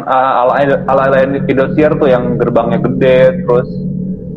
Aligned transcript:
bukan 0.00 0.08
uh, 0.08 0.42
ala 0.44 0.52
ala 0.88 1.02
ala 1.12 1.18
Indosiar 1.44 1.92
tuh 2.00 2.08
yang 2.08 2.40
gerbangnya 2.40 2.78
gede 2.80 3.44
terus 3.44 3.68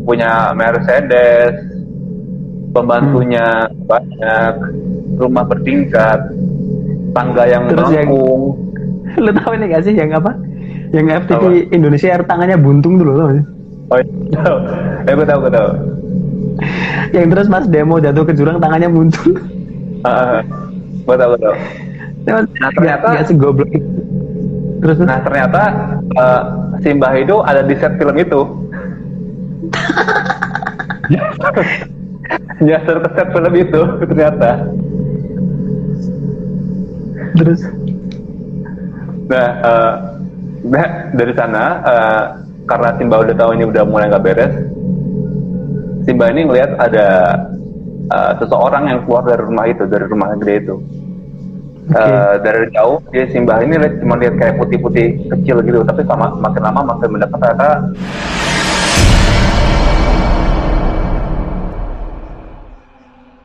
punya 0.04 0.52
Mercedes 0.52 1.56
pembantunya 2.76 3.70
hmm. 3.70 3.88
banyak 3.88 4.54
rumah 5.22 5.46
bertingkat 5.48 6.20
tangga 7.14 7.44
yang 7.46 7.70
terus 7.70 7.88
melengkung 7.88 8.42
yang, 9.06 9.24
lu 9.30 9.32
tahu 9.32 9.52
ini 9.56 9.66
gak 9.70 9.84
sih 9.86 9.94
yang 9.94 10.12
apa? 10.18 10.34
Yang 10.94 11.06
FTV 11.26 11.44
apa? 11.46 11.50
Indonesia 11.72 12.08
Air 12.10 12.24
tangannya 12.26 12.58
buntung 12.58 12.98
dulu 12.98 13.12
loh 13.14 13.28
oh 13.94 14.00
iya 14.02 14.44
eh 15.06 15.14
gue 15.14 15.28
tahu 15.28 15.40
gue 15.48 15.54
tahu. 15.54 15.70
Yang 17.14 17.28
terus 17.30 17.48
pas 17.52 17.66
demo 17.70 18.02
jatuh 18.02 18.26
ke 18.26 18.34
jurang 18.34 18.58
tangannya 18.58 18.90
buntung. 18.90 19.38
Uh, 20.02 20.42
gue 21.06 21.16
tahu 21.16 21.30
gue 21.38 21.42
tahu. 21.46 21.56
Nah 22.24 22.42
ternyata 22.74 23.06
gak, 23.06 23.14
gak 23.22 23.26
segoblok 23.30 23.70
terus 24.84 25.00
nah 25.02 25.24
ternyata 25.24 25.62
uh, 26.20 26.44
Simbah 26.84 27.16
itu 27.16 27.40
ada 27.40 27.64
di 27.64 27.80
set 27.80 27.96
film 27.96 28.18
itu. 28.20 28.42
Nyasar 32.60 32.98
ke 33.00 33.10
set 33.16 33.28
film 33.32 33.54
itu 33.56 33.82
ternyata. 34.04 34.68
Terus? 37.40 37.62
Nah 39.32 39.48
uh, 39.64 39.94
nah 40.68 40.88
dari 41.16 41.34
sana 41.36 41.64
uh, 41.84 42.24
karena 42.68 42.90
Simba 42.96 43.24
udah 43.24 43.36
tahu 43.36 43.52
ini 43.60 43.64
udah 43.68 43.84
mulai 43.84 44.08
nggak 44.08 44.24
beres 44.24 44.54
Simba 46.08 46.32
ini 46.32 46.48
ngelihat 46.48 46.72
ada 46.80 47.08
uh, 48.12 48.32
seseorang 48.40 48.88
yang 48.88 49.00
keluar 49.04 49.24
dari 49.28 49.44
rumah 49.44 49.66
itu 49.68 49.84
dari 49.88 50.06
rumah 50.08 50.36
gede 50.40 50.56
itu 50.68 50.76
okay. 51.90 52.00
uh, 52.00 52.36
dari 52.40 52.66
jauh 52.72 52.98
dia 53.12 53.26
Simba 53.32 53.60
ini 53.64 53.76
cuma 54.00 54.16
lihat 54.20 54.36
kayak 54.40 54.56
putih-putih 54.60 55.28
kecil 55.32 55.60
gitu 55.66 55.84
tapi 55.84 56.02
sama 56.08 56.32
makin 56.40 56.62
lama 56.64 56.82
makin 56.96 57.10
mendekat 57.12 57.40
ternyata 57.40 57.70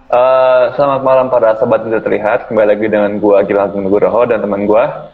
Uh, 0.08 0.72
selamat 0.72 1.04
malam 1.04 1.28
para 1.28 1.52
sobat 1.60 1.84
tidak 1.84 2.00
terlihat. 2.00 2.48
Kembali 2.48 2.72
lagi 2.72 2.88
dengan 2.88 3.20
gua 3.20 3.44
Gilang 3.44 3.76
Nugroho 3.76 4.24
dan 4.24 4.40
teman 4.40 4.64
gua 4.64 5.12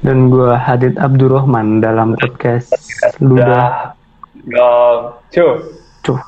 dan 0.00 0.32
gua 0.32 0.56
Hadid 0.56 0.96
Abdurrahman 0.96 1.84
dalam 1.84 2.16
podcast 2.16 2.72
Luda. 3.20 3.92
Dong, 4.48 5.20
cuy. 5.28 5.60
Cuh. 6.08 6.20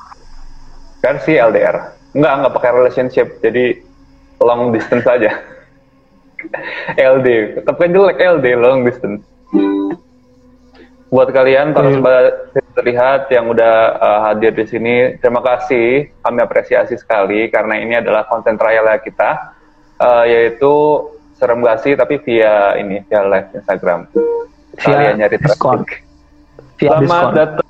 Versi 1.01 1.41
LDR. 1.41 1.97
Enggak, 2.13 2.33
enggak 2.37 2.53
pakai 2.53 2.71
relationship. 2.77 3.27
Jadi 3.41 3.81
long 4.45 4.69
distance 4.69 5.09
aja. 5.09 5.56
LD, 6.97 7.61
tapi 7.65 7.77
kan 7.87 7.89
jelek 7.93 8.19
LD 8.21 8.45
long 8.57 8.85
distance. 8.85 9.23
Buat 11.07 11.31
kalian 11.31 11.71
para 11.71 11.87
iya. 11.87 12.61
terlihat 12.75 13.31
yang 13.31 13.47
udah 13.47 13.75
uh, 13.95 14.19
hadir 14.27 14.51
di 14.51 14.67
sini, 14.67 15.15
terima 15.23 15.39
kasih. 15.39 16.11
Kami 16.19 16.39
apresiasi 16.43 16.99
sekali 16.99 17.47
karena 17.47 17.79
ini 17.79 17.95
adalah 17.95 18.27
konten 18.27 18.59
trial 18.59 18.83
kita, 18.99 19.55
uh, 20.03 20.27
yaitu 20.27 21.07
serem 21.39 21.63
gak 21.63 21.85
sih 21.85 21.93
tapi 21.93 22.19
via 22.25 22.75
ini 22.75 23.05
via 23.07 23.23
live 23.23 23.49
Instagram. 23.55 24.11
Via 24.83 25.15
nyari 25.15 25.37
Discord. 25.39 25.87
Via 26.75 26.99
Selamat 26.99 27.25
datang 27.33 27.67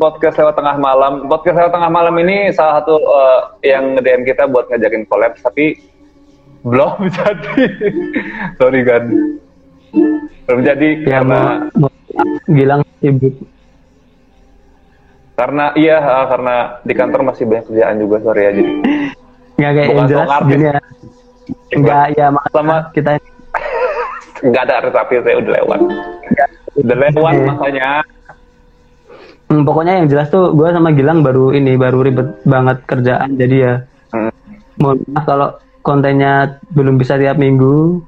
podcast 0.00 0.36
lewat 0.40 0.54
tengah 0.56 0.76
malam. 0.80 1.12
Podcast 1.28 1.56
lewat 1.60 1.72
tengah 1.76 1.90
malam 1.92 2.14
ini 2.24 2.50
salah 2.56 2.80
satu 2.80 2.96
uh, 2.96 3.40
yang 3.60 4.00
nge-DM 4.00 4.22
kita 4.26 4.48
buat 4.48 4.66
ngajakin 4.72 5.04
collab, 5.06 5.36
tapi 5.44 5.91
belum 6.62 6.92
jadi. 7.10 7.64
Sorry 8.58 8.80
kan. 8.86 9.04
Belum 10.46 10.60
jadi 10.66 10.88
ya, 11.04 11.20
karena 11.20 11.40
Gilang 12.48 12.82
sibuk. 13.00 13.34
Karena 15.32 15.72
iya, 15.74 15.96
karena 16.28 16.56
di 16.84 16.92
kantor 16.92 17.20
masih 17.32 17.48
banyak 17.48 17.64
kerjaan 17.72 17.96
juga 17.98 18.16
sorry 18.20 18.42
aja. 18.52 18.62
Nggak 19.56 19.70
kayak 19.74 19.88
yang 19.88 20.06
jelas 20.06 20.28
gini 20.44 20.64
ya. 20.68 20.80
Enggak 21.72 22.04
ya 22.14 22.26
sama 22.52 22.76
kita 22.92 23.10
Enggak 24.44 24.62
ada 24.68 24.90
tapi 24.92 25.24
saya 25.24 25.40
udah 25.40 25.52
lewat. 25.56 25.80
Udah 26.84 26.96
lewat 27.00 27.32
okay. 27.32 27.48
makanya. 27.48 27.88
Hmm, 29.52 29.68
pokoknya 29.68 30.00
yang 30.00 30.08
jelas 30.08 30.32
tuh 30.32 30.56
gue 30.56 30.68
sama 30.72 30.96
Gilang 30.96 31.20
baru 31.20 31.52
ini 31.52 31.76
baru 31.76 32.00
ribet 32.00 32.40
banget 32.48 32.88
kerjaan 32.88 33.36
jadi 33.36 33.56
ya 33.60 33.74
hmm. 34.16 34.32
mohon 34.80 34.96
maaf 35.12 35.28
kalau 35.28 35.48
kontennya 35.82 36.62
belum 36.72 36.96
bisa 36.96 37.18
tiap 37.18 37.36
minggu. 37.36 38.02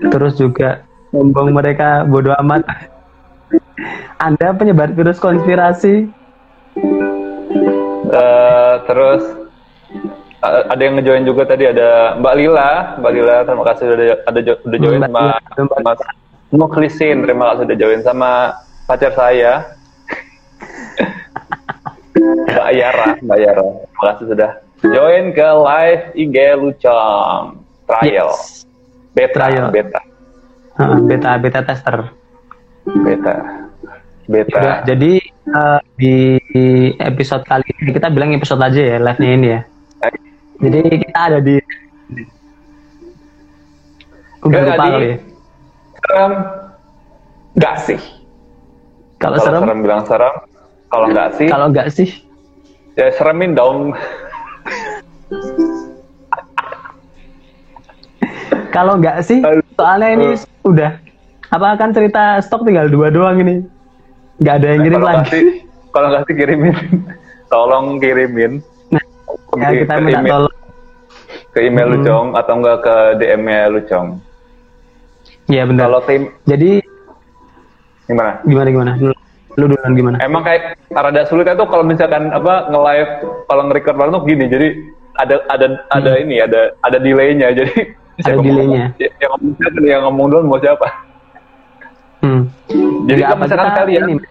Terus 0.00 0.40
juga 0.40 0.84
sombong 1.12 1.52
mereka 1.52 2.08
bodoh 2.08 2.32
amat 2.40 2.64
anda 4.26 4.52
penyebar 4.56 4.92
virus 4.92 5.20
konspirasi. 5.20 6.08
Uh, 8.10 8.74
terus 8.90 9.22
uh, 10.42 10.62
ada 10.66 10.82
yang 10.82 10.98
ngejoin 10.98 11.24
juga 11.24 11.46
tadi 11.46 11.70
ada 11.70 12.18
Mbak 12.18 12.34
Lila, 12.36 12.70
Mbak 12.98 13.12
Lila 13.14 13.36
terima 13.46 13.64
kasih 13.70 13.84
sudah 13.86 14.06
ada 14.26 14.38
udah 14.66 14.78
join 14.82 15.00
sama 15.00 15.22
Mas 15.86 16.00
Mukhlisin, 16.50 17.22
terima 17.22 17.54
kasih 17.54 17.62
sudah 17.70 17.78
join 17.78 18.00
sama 18.02 18.30
pacar 18.90 19.14
saya. 19.14 19.52
Mbak 22.50 22.70
Yara, 22.74 23.08
Mbak 23.22 23.38
Yara, 23.38 23.62
terima 23.62 24.04
kasih 24.10 24.24
sudah 24.26 24.50
join 24.84 25.24
ke 25.36 25.48
live 25.48 26.04
IG 26.16 26.36
Lucong 26.56 27.60
trial. 27.84 28.30
Yes. 28.32 28.64
Beta, 29.12 29.34
trial. 29.34 29.68
beta. 29.74 30.00
Uh, 30.78 30.96
beta, 31.04 31.30
beta 31.36 31.60
tester. 31.66 31.96
Beta. 32.86 33.34
Beta. 34.30 34.58
Udah, 34.62 34.76
jadi 34.86 35.12
uh, 35.50 35.80
di 35.98 36.16
episode 37.02 37.42
kali 37.44 37.66
ini 37.82 37.90
kita 37.90 38.08
bilang 38.14 38.30
episode 38.32 38.62
aja 38.62 38.78
ya 38.78 38.96
live-nya 39.02 39.30
ini 39.34 39.48
ya. 39.50 39.60
Jadi 40.60 40.80
kita 41.08 41.18
ada 41.18 41.38
di 41.40 41.56
Udah 44.40 44.60
lupa 44.64 44.84
kali 44.88 45.06
ya. 45.12 45.16
Serem 46.00 46.32
enggak 47.58 47.76
sih? 47.84 48.00
Kalau 49.20 49.36
serem, 49.36 49.60
serem 49.60 49.78
bilang 49.84 50.02
serem, 50.08 50.34
kalau 50.88 51.06
enggak 51.12 51.28
sih? 51.36 51.48
Kalau 51.52 51.66
enggak 51.68 51.88
sih? 51.92 52.08
Ya 52.96 53.12
seremin 53.12 53.52
dong. 53.52 53.92
Kalau 58.70 58.96
enggak 58.98 59.22
sih, 59.26 59.42
soalnya 59.74 60.08
ini 60.14 60.28
uh. 60.34 60.70
udah 60.70 60.90
apa 61.50 61.68
kan 61.74 61.90
cerita 61.90 62.38
stok 62.38 62.62
tinggal 62.62 62.86
dua 62.86 63.10
doang 63.10 63.42
ini 63.42 63.66
nggak 64.38 64.54
ada 64.62 64.66
yang 64.70 64.82
kirim 64.86 65.02
lagi 65.02 65.40
kalau 65.90 66.06
nggak 66.14 66.22
sih 66.30 66.34
kirimin 66.38 66.76
tolong 67.52 67.86
kirimin 67.98 68.52
nah, 68.94 69.02
ya 69.58 69.82
kita 69.82 69.94
minta 69.98 70.22
email, 70.22 70.30
tolong 70.46 70.54
ke 71.50 71.58
email 71.66 71.88
hmm. 71.90 71.94
Lucong 71.98 72.26
atau 72.38 72.52
enggak 72.54 72.78
ke 72.86 72.94
DM 73.18 73.42
nya 73.42 73.66
Lucong 73.66 74.08
Iya 75.50 75.66
benar. 75.66 75.90
Kalau 75.90 76.00
tim 76.06 76.22
jadi 76.46 76.70
gimana? 78.06 78.38
Gimana 78.46 78.68
gimana? 78.70 78.92
Lu, 79.02 79.10
lu 79.58 79.64
duluan 79.66 79.92
gimana? 79.98 80.16
Emang 80.22 80.46
kayak 80.46 80.78
rada 80.94 81.26
sulit 81.26 81.50
itu 81.50 81.66
kalau 81.66 81.82
misalkan 81.82 82.30
apa 82.30 82.70
nge-live 82.70 83.12
kalau 83.50 83.62
nge-record 83.66 83.96
bareng 83.98 84.14
tuh 84.14 84.22
gini. 84.30 84.44
Jadi 84.46 84.68
ada 85.18 85.42
ada 85.50 85.66
hmm. 85.66 85.96
ada 85.98 86.12
ini 86.22 86.36
ada 86.38 86.60
ada 86.86 86.96
delaynya. 87.02 87.50
Jadi 87.58 87.98
ada 88.18 88.36
delaynya. 88.42 88.84
Yang, 88.98 89.30
ngomong 89.30 89.52
yang 89.86 90.02
ngomong 90.08 90.26
duluan 90.28 90.46
mau 90.48 90.58
siapa? 90.60 90.88
Hmm. 92.20 92.42
Jadi 93.08 93.20
kalau 93.24 93.38
misalkan 93.40 93.70
kalian, 93.72 94.02
ini. 94.12 94.24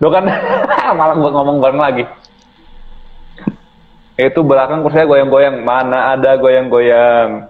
lo 0.00 0.08
kan 0.08 0.24
malah 0.98 1.14
buat 1.16 1.32
ngomong 1.36 1.56
bareng 1.60 1.80
lagi. 1.80 2.04
Itu 4.16 4.40
belakang 4.44 4.84
kursinya 4.84 5.08
goyang-goyang, 5.08 5.56
mana 5.64 6.16
ada 6.16 6.36
goyang-goyang. 6.40 7.48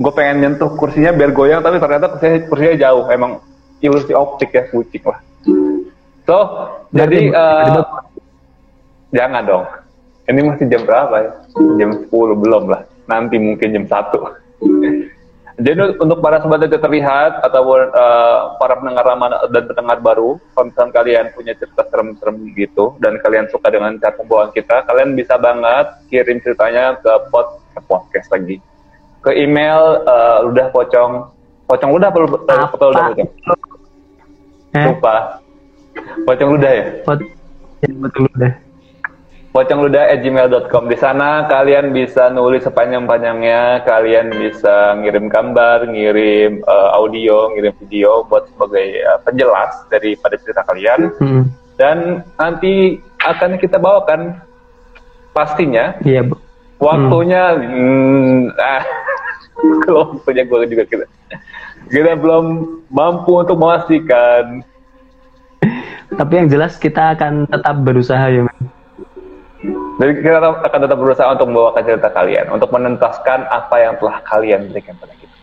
Gue 0.00 0.12
pengen 0.16 0.36
nyentuh 0.40 0.72
kursinya 0.76 1.12
biar 1.12 1.30
goyang, 1.36 1.60
tapi 1.60 1.76
ternyata 1.76 2.16
kursinya, 2.16 2.38
kursinya 2.48 2.74
jauh. 2.80 3.04
Emang 3.12 3.44
ilusi 3.84 4.12
optik 4.16 4.56
ya, 4.56 4.64
kucing 4.72 5.04
lah. 5.04 5.20
So, 6.22 6.38
jadi 6.94 7.34
uh, 7.34 7.82
jangan 9.12 9.42
dong. 9.44 9.64
Ini 10.30 10.40
masih 10.48 10.70
jam 10.70 10.86
berapa 10.86 11.14
ya? 11.18 11.30
Jam 11.82 11.90
10 11.98 12.08
belum 12.14 12.70
lah. 12.70 12.86
Nanti 13.10 13.36
mungkin 13.42 13.68
jam 13.74 13.84
1. 13.90 14.41
Jadi 15.62 16.00
untuk 16.00 16.18
para 16.24 16.40
sobat 16.40 16.64
yang 16.64 16.74
terlihat 16.74 17.44
ataupun 17.44 17.92
uh, 17.92 18.56
para 18.56 18.72
pendengar 18.80 19.04
lama 19.04 19.46
dan 19.52 19.68
pendengar 19.68 20.00
baru, 20.00 20.40
kalau 20.56 20.64
misalnya 20.72 20.92
kalian 20.96 21.26
punya 21.36 21.52
cerita 21.54 21.84
serem-serem 21.92 22.36
gitu 22.56 22.96
dan 22.98 23.20
kalian 23.20 23.46
suka 23.52 23.68
dengan 23.68 23.94
cara 24.00 24.16
pembawaan 24.16 24.50
kita, 24.50 24.82
kalian 24.88 25.12
bisa 25.12 25.36
banget 25.36 25.86
kirim 26.08 26.40
ceritanya 26.40 26.96
ke 26.98 27.12
pod 27.28 27.60
ke 27.72 27.80
podcast 27.84 28.28
lagi 28.32 28.56
ke 29.22 29.30
email 29.38 30.02
uh, 30.02 30.42
ludah 30.42 30.68
pocong 30.74 31.30
pocong 31.70 31.90
ludah 31.94 32.10
apa 32.10 32.18
ludah 32.18 32.66
pocong? 32.74 33.28
Eh? 34.74 34.86
Lupa. 34.90 35.16
Pocong 36.26 36.48
ludah 36.58 36.72
ya? 36.74 36.84
Pot 37.06 37.22
pocong 37.86 38.24
ludah. 38.34 38.52
pocongluda@gmail.com. 39.52 40.88
Di 40.88 40.96
sana 40.96 41.44
kalian 41.46 41.92
bisa 41.92 42.32
nulis 42.32 42.64
sepanjang-panjangnya, 42.64 43.84
kalian 43.84 44.32
bisa 44.32 44.96
ngirim 44.98 45.28
gambar, 45.28 45.92
ngirim 45.92 46.64
uh, 46.64 46.96
audio, 46.96 47.52
ngirim 47.52 47.76
video 47.84 48.24
buat 48.26 48.48
sebagai 48.48 49.04
uh, 49.04 49.20
penjelas 49.22 49.72
daripada 49.92 50.34
cerita 50.40 50.64
kalian. 50.64 51.00
Hmm. 51.20 51.42
Dan 51.76 52.24
nanti 52.40 52.96
akan 53.20 53.60
kita 53.60 53.76
bawakan 53.76 54.40
pastinya. 55.36 56.00
Iya, 56.00 56.24
Bu. 56.24 56.40
Waktunya 56.82 57.42
hmm. 57.54 58.50
Hmm, 58.50 58.58
ah, 58.58 58.84
kalau 59.84 60.02
waktunya 60.18 60.42
gue 60.48 60.58
juga 60.66 60.84
kita 60.88 61.04
kita 61.92 62.16
belum 62.16 62.44
mampu 62.88 63.36
untuk 63.36 63.60
memastikan. 63.60 64.64
Tapi 66.12 66.32
yang 66.34 66.48
jelas 66.48 66.76
kita 66.76 67.16
akan 67.16 67.48
tetap 67.48 67.76
berusaha 67.84 68.28
ya, 68.28 68.44
Man 68.44 68.81
jadi 70.02 70.18
kita 70.18 70.38
akan 70.66 70.80
tetap 70.82 70.98
berusaha 70.98 71.30
untuk 71.30 71.46
membawakan 71.54 71.82
cerita 71.86 72.10
kalian, 72.10 72.50
untuk 72.50 72.74
menentaskan 72.74 73.46
apa 73.46 73.76
yang 73.78 73.94
telah 74.02 74.18
kalian 74.26 74.66
berikan 74.74 74.98
pada 74.98 75.14
kita. 75.14 75.36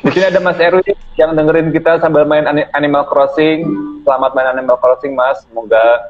Di 0.00 0.10
sini 0.16 0.32
ada 0.32 0.40
Mas 0.40 0.56
Erwin 0.56 0.96
yang 1.20 1.36
dengerin 1.36 1.68
kita 1.76 2.00
sambil 2.00 2.24
main 2.24 2.48
Animal 2.72 3.04
Crossing. 3.04 3.68
Selamat 4.08 4.32
main 4.32 4.48
Animal 4.48 4.80
Crossing, 4.80 5.12
Mas. 5.12 5.44
Semoga 5.44 6.08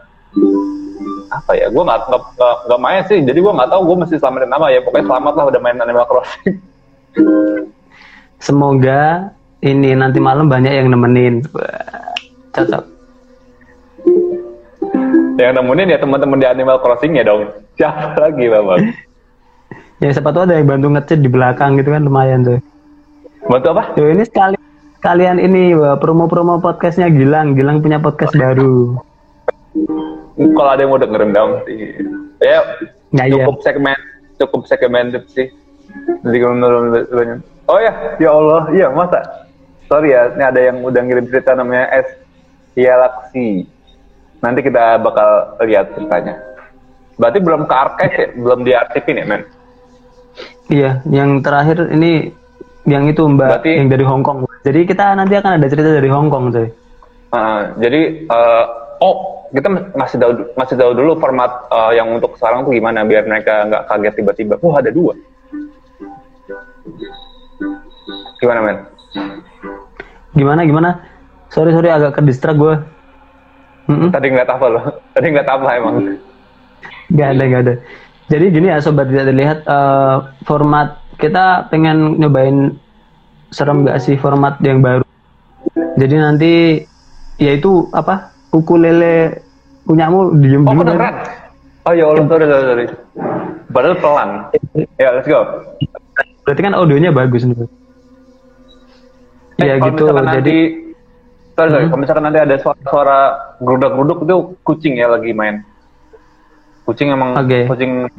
apa 1.34 1.58
ya? 1.58 1.74
Gue 1.74 1.82
nggak 1.82 2.06
nggak 2.70 2.80
main 2.86 3.02
sih, 3.10 3.18
jadi 3.18 3.38
gue 3.42 3.50
nggak 3.50 3.70
tahu 3.74 3.82
gue 3.90 3.96
mesti 4.06 4.14
selamatin 4.22 4.50
nama 4.54 4.70
ya. 4.70 4.78
Pokoknya 4.86 5.06
selamat 5.10 5.32
lah 5.34 5.44
udah 5.50 5.60
main 5.66 5.78
Animal 5.82 6.06
Crossing. 6.06 6.54
Semoga 8.38 9.34
ini 9.58 9.90
nanti 9.98 10.22
malam 10.22 10.46
banyak 10.46 10.70
yang 10.70 10.86
nemenin. 10.86 11.42
Cocok 12.54 12.91
yang 15.38 15.52
nemenin 15.56 15.92
ya 15.92 15.98
teman-teman 16.00 16.40
di 16.40 16.46
Animal 16.48 16.80
Crossing 16.80 17.16
ya 17.16 17.24
dong. 17.24 17.48
Siapa 17.78 18.18
lagi 18.18 18.46
bapak? 18.48 18.78
ya 20.02 20.10
siapa 20.10 20.34
tuh 20.34 20.42
ada 20.50 20.58
yang 20.58 20.66
bantu 20.66 20.98
ngecet 20.98 21.22
di 21.22 21.30
belakang 21.30 21.78
gitu 21.78 21.94
kan 21.94 22.02
lumayan 22.02 22.42
tuh. 22.42 22.58
Bantu 23.46 23.66
apa? 23.70 23.94
Tuh 23.94 24.10
ini 24.10 24.26
sekali 24.26 24.58
kalian 24.98 25.38
ini 25.38 25.78
promo-promo 26.02 26.58
podcastnya 26.58 27.06
Gilang. 27.06 27.54
Gilang 27.54 27.78
punya 27.80 28.02
podcast 28.02 28.34
baru. 28.34 28.98
Kalau 30.36 30.70
ada 30.74 30.82
yang 30.82 30.90
mau 30.90 30.98
dengerin 30.98 31.30
dong 31.30 31.50
sih. 31.64 31.94
Ya, 32.42 32.60
nah, 33.14 33.30
cukup 33.30 33.62
iya. 33.62 33.64
segmen 33.70 33.98
cukup 34.42 34.66
segmen 34.66 35.14
sih. 35.30 35.48
Jadi 36.26 36.38
Oh 37.70 37.78
ya, 37.78 38.18
ya 38.18 38.30
Allah, 38.34 38.62
iya 38.74 38.90
masa. 38.90 39.22
Sorry 39.86 40.10
ya, 40.10 40.34
ini 40.34 40.42
ada 40.42 40.60
yang 40.60 40.82
udah 40.82 40.98
ngirim 40.98 41.30
cerita 41.30 41.54
namanya 41.54 41.86
S. 41.94 42.08
Galaxy. 42.74 43.70
Nanti 44.42 44.60
kita 44.66 44.98
bakal 44.98 45.56
lihat 45.62 45.94
ceritanya. 45.94 46.34
Berarti 47.14 47.38
belum 47.38 47.62
ke 47.70 47.74
archive 47.74 48.14
ya? 48.18 48.28
Belum 48.34 48.60
diarsipin 48.66 49.20
ya, 49.22 49.26
men? 49.26 49.42
Iya, 50.66 50.90
yang 51.06 51.38
terakhir 51.44 51.92
ini 51.94 52.34
yang 52.82 53.06
itu 53.06 53.22
Mbak 53.22 53.62
Berarti, 53.62 53.70
yang 53.78 53.88
dari 53.90 54.04
Hong 54.06 54.22
Kong. 54.26 54.50
Jadi 54.66 54.80
kita 54.82 55.14
nanti 55.14 55.38
akan 55.38 55.62
ada 55.62 55.66
cerita 55.70 55.90
dari 55.94 56.10
Hong 56.10 56.26
Kong, 56.26 56.50
coy. 56.50 56.66
Uh, 57.32 57.62
jadi 57.80 58.28
uh, 58.28 58.64
oh 59.00 59.46
kita 59.54 59.68
masih 59.96 60.16
tahu 60.20 60.32
masih 60.58 60.76
tahu 60.76 60.92
dulu 60.92 61.16
format 61.16 61.48
uh, 61.72 61.92
yang 61.96 62.12
untuk 62.12 62.36
sekarang 62.36 62.66
tuh 62.66 62.76
gimana 62.76 63.08
biar 63.08 63.24
mereka 63.24 63.64
nggak 63.70 63.84
kaget 63.88 64.14
tiba-tiba. 64.20 64.54
Oh 64.60 64.74
ada 64.74 64.90
dua. 64.90 65.14
Gimana 68.42 68.60
men? 68.60 68.76
Gimana 70.34 70.60
gimana? 70.66 70.90
Sorry 71.52 71.70
sorry 71.70 71.88
agak 71.92 72.16
ke 72.16 72.20
distrak 72.24 72.56
gue. 72.58 72.74
Mm-hmm. 73.90 74.08
Tadi 74.14 74.26
ngeliat 74.30 74.50
apa 74.50 74.66
loh? 74.70 74.84
Tadi 75.14 75.26
ngeliat 75.30 75.50
apa 75.50 75.68
emang? 75.74 75.94
Gak 77.12 77.28
ada, 77.36 77.44
gak 77.48 77.62
ada. 77.66 77.74
Jadi 78.30 78.44
gini 78.48 78.66
ya 78.72 78.78
sobat 78.80 79.10
tidak 79.10 79.28
terlihat 79.28 79.58
uh, 79.68 80.32
format 80.48 81.02
kita 81.20 81.68
pengen 81.68 82.16
nyobain 82.16 82.78
serem 83.52 83.84
gak 83.84 84.00
sih 84.00 84.16
format 84.16 84.56
yang 84.64 84.80
baru. 84.80 85.04
Jadi 86.00 86.14
nanti 86.16 86.52
yaitu 87.36 87.90
apa 87.92 88.32
ukulele 88.54 89.44
punyamu 89.84 90.32
diem 90.40 90.64
oh, 90.64 90.72
dulu 90.72 90.96
kan? 90.96 91.14
Oh 91.84 91.92
ya 91.92 92.06
Allah 92.08 92.24
sorry 92.30 92.46
sorry 92.46 92.64
sorry. 92.64 92.84
Padahal 93.72 93.96
pelan. 93.98 94.30
Ya 94.96 95.08
let's 95.12 95.28
go. 95.28 95.40
Berarti 96.46 96.60
kan 96.62 96.74
audionya 96.78 97.10
bagus 97.10 97.44
nih. 97.44 97.58
Eh, 99.60 99.66
ya 99.68 99.74
gitu. 99.78 100.08
Jadi 100.08 100.22
nanti 100.22 100.58
Sorry, 101.62 101.70
sorry. 101.70 101.86
Hmm. 101.86 101.90
Kalau 101.94 102.02
misalkan 102.02 102.24
nanti 102.26 102.40
ada 102.42 102.56
suara-suara 102.58 103.18
geruduk-geruduk 103.62 104.18
itu 104.26 104.36
kucing 104.66 104.94
ya 104.98 105.06
lagi 105.06 105.30
main. 105.30 105.62
Kucing 106.82 107.14
emang 107.14 107.38
okay. 107.38 107.70
kucing 107.70 108.10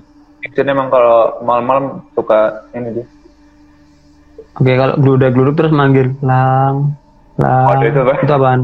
itu 0.48 0.60
emang 0.64 0.88
kalau 0.88 1.44
malam-malam 1.44 2.08
suka 2.16 2.64
ini 2.72 3.04
dia. 3.04 3.06
Oke, 4.56 4.64
okay, 4.64 4.76
kalau 4.80 4.96
geruduk-geruduk 4.96 5.56
terus 5.60 5.76
manggil 5.76 6.16
lang 6.24 6.96
lang. 7.36 7.68
Oh, 7.68 7.84
itu, 7.84 8.00
apa? 8.00 8.14
itu 8.24 8.32
apaan? 8.32 8.62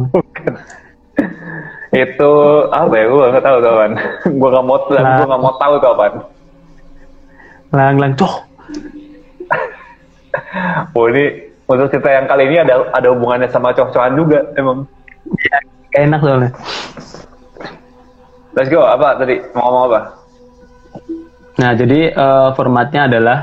itu 2.08 2.32
apa 2.72 2.94
ya? 2.96 3.06
Gue 3.12 3.26
gak 3.36 3.44
tahu 3.44 3.58
kawan. 3.60 3.92
gue 4.32 4.50
gak 4.56 4.64
mau 4.64 4.78
gue 4.88 5.28
gak 5.28 5.42
mau 5.44 5.54
tahu 5.60 5.74
kapan. 5.84 6.12
Lang 7.76 7.96
lang 8.00 8.12
coh. 8.16 8.34
oh 10.96 11.06
ini 11.12 11.49
untuk 11.70 11.94
cerita 11.94 12.10
yang 12.10 12.26
kali 12.26 12.50
ini 12.50 12.58
ada 12.66 12.90
ada 12.98 13.08
hubungannya 13.14 13.46
sama 13.54 13.70
cowok-cowokan 13.78 14.14
juga 14.18 14.40
emang. 14.58 14.90
Iya, 15.30 15.58
enak 16.02 16.20
soalnya. 16.26 16.52
Let's 18.58 18.74
go, 18.74 18.82
apa 18.82 19.22
tadi? 19.22 19.38
Mau 19.54 19.62
ngomong 19.70 19.84
apa? 19.94 20.00
Nah, 21.62 21.72
jadi 21.78 22.10
uh, 22.18 22.50
formatnya 22.58 23.06
adalah 23.06 23.38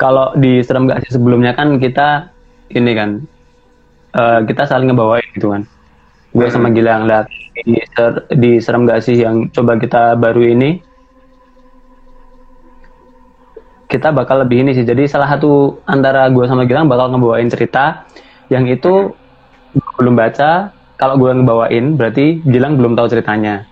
kalau 0.00 0.32
di 0.40 0.64
serem 0.64 0.88
gak 0.88 1.04
sih 1.04 1.20
sebelumnya 1.20 1.52
kan 1.52 1.76
kita 1.76 2.32
ini 2.72 2.92
kan 2.96 3.20
uh, 4.16 4.40
kita 4.48 4.64
saling 4.64 4.88
ngebawain 4.88 5.28
gitu 5.36 5.52
kan. 5.52 5.68
Gue 6.32 6.48
sama 6.48 6.72
hmm. 6.72 6.76
Gilang 6.80 7.04
lihat 7.04 7.28
di, 7.64 7.80
ser, 7.92 8.12
di 8.32 8.50
serem 8.60 8.88
gak 8.88 9.04
sih 9.04 9.20
yang 9.20 9.52
coba 9.52 9.76
kita 9.76 10.16
baru 10.16 10.40
ini 10.48 10.80
kita 13.86 14.10
bakal 14.10 14.42
lebih 14.42 14.66
ini 14.66 14.74
sih. 14.74 14.82
Jadi 14.82 15.06
salah 15.06 15.30
satu 15.30 15.82
antara 15.86 16.26
gue 16.30 16.44
sama 16.46 16.66
Gilang 16.66 16.90
bakal 16.90 17.14
ngebawain 17.14 17.50
cerita 17.50 18.06
yang 18.50 18.66
itu 18.66 19.14
belum 19.98 20.14
baca. 20.14 20.74
Kalau 20.96 21.20
gue 21.20 21.30
ngebawain 21.30 21.94
berarti 21.94 22.42
Gilang 22.46 22.78
belum 22.78 22.98
tahu 22.98 23.06
ceritanya. 23.10 23.66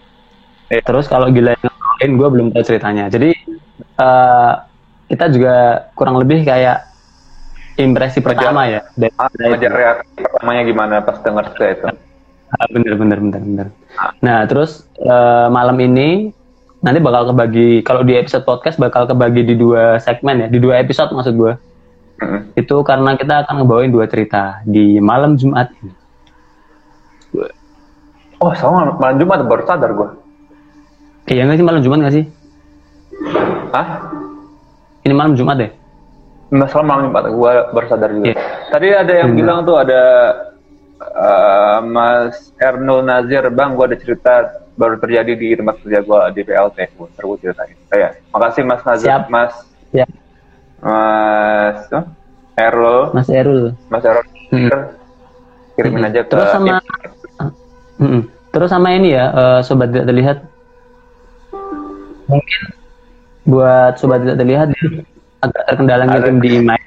Eh. 0.71 0.83
Terus 0.83 1.11
kalau 1.11 1.31
Gilang 1.35 1.59
ngebawain 1.59 2.13
gue 2.15 2.29
belum 2.31 2.47
tahu 2.55 2.63
ceritanya. 2.63 3.11
Jadi 3.11 3.35
uh, 3.99 4.53
kita 5.11 5.31
juga 5.35 5.55
kurang 5.99 6.17
lebih 6.23 6.47
kayak 6.47 6.95
impresi 7.79 8.23
pertama 8.23 8.71
ya. 8.71 8.81
Dari, 8.95 9.13
ah, 9.19 9.31
dari 9.35 9.67
reaksi 9.67 10.23
pertamanya 10.23 10.63
gimana 10.63 10.95
pas 11.03 11.19
dengar 11.23 11.45
cerita 11.55 11.71
itu. 11.75 11.87
Ah, 12.55 12.67
bener 12.71 12.95
bener 12.95 13.19
bener 13.19 13.41
bener. 13.43 13.67
Ah. 13.99 14.15
Nah 14.23 14.39
terus 14.47 14.87
uh, 15.03 15.51
malam 15.51 15.75
ini 15.83 16.31
nanti 16.85 17.01
bakal 17.01 17.33
kebagi 17.33 17.81
kalau 17.81 18.05
di 18.05 18.13
episode 18.13 18.45
podcast 18.45 18.77
bakal 18.77 19.09
kebagi 19.09 19.41
di 19.41 19.57
dua 19.57 19.97
segmen 20.05 20.45
ya 20.45 20.49
di 20.53 20.61
dua 20.61 20.85
episode 20.85 21.17
maksud 21.17 21.33
gue 21.33 21.53
mm-hmm. 22.21 22.41
itu 22.61 22.77
karena 22.85 23.17
kita 23.17 23.49
akan 23.49 23.65
ngebawain 23.65 23.89
dua 23.89 24.05
cerita 24.05 24.61
di 24.69 25.01
malam 25.01 25.41
Jumat 25.41 25.73
ini 25.81 25.93
oh 28.37 28.53
sama 28.53 28.93
malam 29.01 29.17
Jumat 29.17 29.49
baru 29.49 29.65
sadar 29.65 29.97
gue 29.97 30.09
iya 31.33 31.49
nggak 31.49 31.57
sih 31.57 31.67
malam 31.67 31.81
Jumat 31.81 31.99
nggak 32.05 32.15
sih 32.21 32.25
Hah? 33.73 33.89
ini 35.09 35.15
malam 35.17 35.35
Jumat 35.41 35.57
deh 35.57 35.73
Masalah 36.53 36.85
malam 36.85 37.09
Jumat 37.09 37.25
gue 37.33 37.53
baru 37.73 37.87
sadar 37.89 38.11
juga 38.13 38.37
yeah. 38.37 38.39
tadi 38.69 38.93
ada 38.93 39.13
yang 39.25 39.33
hmm. 39.33 39.39
bilang 39.41 39.59
tuh 39.65 39.81
ada 39.81 40.03
uh, 41.01 41.79
Mas 41.81 42.53
Ernul 42.61 43.09
Nazir 43.09 43.49
bang 43.49 43.73
gue 43.73 43.85
ada 43.89 43.97
cerita 43.97 44.33
baru 44.75 44.99
terjadi 44.99 45.33
di 45.39 45.49
tempat 45.55 45.79
kerja 45.83 46.03
gue 46.03 46.21
di 46.35 46.43
PLT 46.43 46.79
terus 46.99 47.11
gue 47.15 47.39
ceritain 47.47 47.79
kayak 47.87 48.11
makasih 48.35 48.63
Mas 48.67 48.83
Nazar 48.83 49.07
Siap. 49.07 49.23
Mas. 49.31 49.53
Siap. 49.95 50.11
Mas 50.85 51.79
oh, 51.95 52.05
Errol. 52.59 53.01
Mas 53.15 53.29
Errol. 53.31 53.63
Mas 53.89 54.05
Errol 54.05 54.27
hmm. 54.51 54.71
kirimin 55.79 56.03
hmm. 56.03 56.09
aja 56.11 56.21
ke 56.27 56.31
terus 56.31 56.49
sama 56.51 56.75
hmm. 58.03 58.21
terus 58.51 58.71
sama 58.71 58.89
ini 58.95 59.15
ya 59.15 59.25
uh, 59.31 59.61
sobat 59.63 59.95
tidak 59.95 60.07
terlihat? 60.11 60.39
Mungkin 62.25 62.61
buat 63.45 63.93
sobat 64.01 64.27
tidak 64.27 64.39
terlihat 64.43 64.69
agak 65.45 65.63
terkendala 65.69 66.03
ngirim 66.09 66.37
di 66.41 66.49
email 66.57 66.83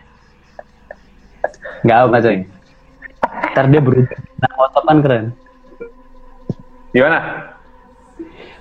nggak 1.85 1.99
apa 2.09 2.17
coy 2.19 2.37
ntar 3.53 3.65
dia 3.73 3.81
berubah. 3.81 4.19
Nah 4.37 4.51
WhatsApp 4.57 4.85
kan 4.85 4.97
keren. 5.01 5.25
Gimana 6.93 7.17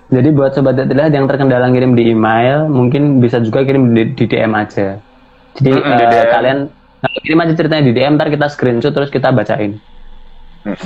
jadi 0.06 0.28
buat 0.30 0.54
sobat 0.54 0.78
terlihat 0.78 1.10
yang 1.10 1.26
terkendala 1.26 1.66
ngirim 1.66 1.98
di 1.98 2.14
email, 2.14 2.70
mungkin 2.70 3.18
bisa 3.18 3.42
juga 3.42 3.66
kirim 3.66 3.90
di, 3.90 4.14
di 4.14 4.24
DM 4.30 4.54
aja. 4.54 5.02
Jadi 5.58 5.70
mm 5.74 5.82
-hmm, 5.82 5.92
uh, 5.92 5.98
DM. 5.98 6.28
kalian 6.30 6.58
kirim 7.26 7.38
aja 7.42 7.52
ceritanya 7.58 7.84
di 7.90 7.92
DM, 7.96 8.14
ntar 8.14 8.30
kita 8.30 8.46
screenshot 8.46 8.94
terus 8.94 9.10
kita 9.10 9.34
bacain. 9.34 9.82
Mm. 10.62 10.78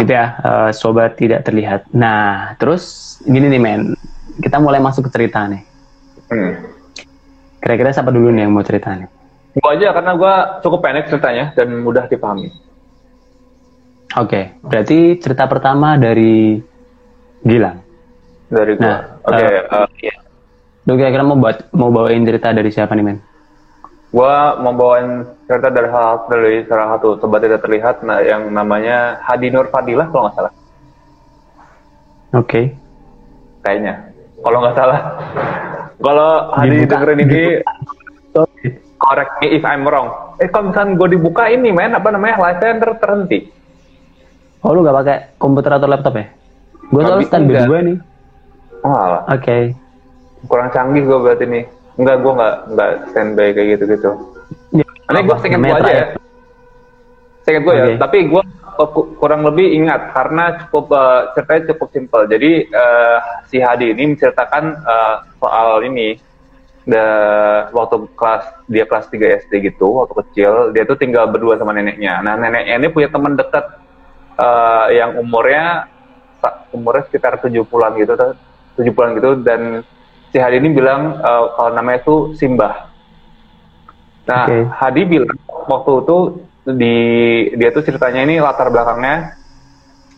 Gitu 0.00 0.12
ya, 0.16 0.40
uh, 0.40 0.70
sobat 0.72 1.20
tidak 1.20 1.44
terlihat. 1.44 1.84
Nah, 1.92 2.56
terus 2.56 3.16
gini 3.28 3.52
nih 3.52 3.60
men, 3.60 3.92
kita 4.40 4.56
mulai 4.56 4.80
masuk 4.80 5.08
ke 5.08 5.10
cerita 5.12 5.44
nih. 5.44 5.60
Hmm. 6.32 6.52
Kira-kira 7.60 7.92
siapa 7.92 8.08
dulu 8.08 8.32
nih 8.32 8.48
yang 8.48 8.56
mau 8.56 8.64
cerita 8.64 8.96
nih? 8.96 9.08
Gua 9.60 9.76
aja 9.76 9.92
karena 9.92 10.12
gua 10.16 10.34
cukup 10.64 10.80
pendek 10.80 11.12
ceritanya 11.12 11.52
dan 11.52 11.84
mudah 11.84 12.08
dipahami. 12.08 12.48
Oke, 14.16 14.56
berarti 14.64 15.20
cerita 15.20 15.44
pertama 15.44 16.00
dari 16.00 16.56
Gilang. 17.42 17.78
Dari 18.48 18.72
gua. 18.78 18.86
Nah, 18.86 18.98
Oke, 19.26 19.44
eh, 19.44 19.60
eh, 19.62 19.88
iya. 20.06 20.14
Lu 20.86 20.98
kira-kira 20.98 21.22
mau 21.22 21.38
buat 21.38 21.70
mau 21.74 21.90
bawain 21.94 22.26
cerita 22.26 22.50
dari 22.50 22.70
siapa 22.70 22.94
nih 22.94 23.06
men? 23.06 23.18
gua 24.12 24.60
membawain 24.60 25.24
cerita 25.48 25.72
dari 25.72 25.88
hal 25.88 26.28
dari 26.28 26.68
salah 26.68 27.00
satu 27.00 27.16
sobat 27.16 27.40
tidak 27.40 27.64
terlihat 27.64 28.04
nah, 28.04 28.20
yang 28.20 28.44
namanya 28.52 29.16
Hadi 29.24 29.48
Nur 29.48 29.72
Fadilah 29.72 30.12
kalau 30.12 30.28
nggak 30.28 30.36
salah. 30.36 30.52
Oke. 32.36 32.76
Kayaknya. 33.64 33.94
Kalau 34.44 34.58
nggak 34.60 34.76
salah. 34.76 35.00
Kalau 35.96 36.30
Hadi 36.52 36.76
Dibuka. 36.76 36.92
dengerin 36.92 37.20
ini 37.24 37.42
correct 39.00 39.32
me 39.40 39.46
if 39.56 39.64
I'm 39.64 39.88
wrong. 39.88 40.36
Eh 40.38 40.48
kalau 40.52 40.70
misalnya 40.70 40.92
gue 41.00 41.08
dibuka 41.16 41.48
ini 41.48 41.72
men 41.72 41.96
apa 41.96 42.08
namanya 42.12 42.36
live-nya 42.36 42.78
ter 42.84 42.90
terhenti. 43.00 43.38
Oh 44.62 44.70
lu 44.76 44.86
gak 44.86 44.94
pakai 45.02 45.18
komputer 45.42 45.74
atau 45.74 45.90
laptop 45.90 46.14
ya? 46.20 46.26
Gue 46.92 47.02
soalnya 47.08 47.26
standby 47.26 47.52
enggak. 47.56 47.68
gue 47.68 47.80
nih. 47.80 47.98
Oh. 48.84 49.16
Oke. 49.30 49.58
kurang 50.50 50.68
canggih 50.74 51.02
gue 51.06 51.18
berarti 51.22 51.44
nih. 51.46 51.64
Enggak, 51.96 52.16
gue 52.20 52.32
nggak 52.34 52.54
nggak 52.74 52.90
standby 53.14 53.48
kayak 53.54 53.68
gitu-gitu. 53.78 54.10
Ya, 54.74 54.84
Ini 54.84 55.20
gue 55.22 55.36
namanya 55.36 55.72
gue 55.72 55.80
aja 55.80 55.92
ya. 55.92 56.04
terakhir. 56.04 56.20
Seinget 57.42 57.62
gue 57.62 57.74
ya. 57.74 57.84
Oke. 57.84 57.92
Tapi 57.98 58.18
gue 58.28 58.42
kurang 59.20 59.42
lebih 59.46 59.66
ingat 59.76 60.10
karena 60.12 60.44
cukup 60.66 60.84
eh, 60.92 61.20
ceritanya 61.36 61.62
cukup 61.72 61.88
simpel. 61.94 62.22
Jadi 62.26 62.50
eh, 62.68 63.18
si 63.48 63.56
Hadi 63.62 63.94
ini 63.94 64.12
menceritakan 64.12 64.64
eh, 64.84 65.16
soal 65.40 65.80
ini. 65.88 66.10
Da, 66.82 67.06
waktu 67.70 68.10
kelas 68.18 68.66
dia 68.66 68.82
kelas 68.82 69.06
3 69.06 69.46
SD 69.46 69.70
gitu, 69.70 70.02
waktu 70.02 70.18
kecil 70.26 70.74
dia 70.74 70.82
tuh 70.82 70.98
tinggal 70.98 71.30
berdua 71.30 71.54
sama 71.54 71.70
neneknya. 71.70 72.18
Nah 72.26 72.34
neneknya 72.34 72.74
ini 72.74 72.90
punya 72.90 73.06
teman 73.06 73.38
dekat 73.38 73.62
eh, 74.34 74.98
yang 74.98 75.14
umurnya 75.14 75.86
umurnya 76.74 77.06
sekitar 77.06 77.38
70-an 77.38 77.92
gitu, 78.00 78.12
70-an 78.78 79.10
gitu 79.20 79.30
dan 79.44 79.60
si 80.32 80.40
Hadi 80.40 80.58
ini 80.58 80.72
bilang 80.72 81.20
eh, 81.20 81.44
kalau 81.54 81.70
namanya 81.76 82.02
itu 82.02 82.16
Simbah. 82.34 82.88
Nah, 84.26 84.46
Oke. 84.48 84.58
Hadi 84.70 85.02
bilang 85.04 85.38
waktu 85.68 85.92
itu 86.02 86.18
di 86.62 86.96
dia 87.58 87.74
tuh 87.74 87.82
ceritanya 87.82 88.22
ini 88.22 88.38
latar 88.38 88.70
belakangnya 88.70 89.34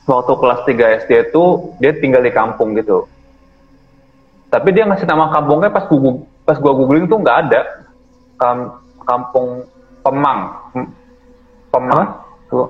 waktu 0.04 0.32
kelas 0.36 0.60
3 0.68 1.00
SD 1.04 1.10
itu 1.32 1.44
dia 1.80 1.92
tinggal 1.96 2.20
di 2.20 2.32
kampung 2.32 2.76
gitu. 2.76 3.08
Tapi 4.52 4.70
dia 4.70 4.86
ngasih 4.86 5.08
nama 5.08 5.32
kampungnya 5.34 5.72
pas 5.72 5.88
gua 5.88 6.20
pas 6.44 6.56
gua 6.60 6.72
googling 6.76 7.08
tuh 7.08 7.18
nggak 7.18 7.38
ada. 7.48 7.60
Kam- 8.38 8.76
kampung 9.02 9.64
Pemang. 10.04 10.40
Pemang. 11.72 12.06
Tuh. 12.52 12.68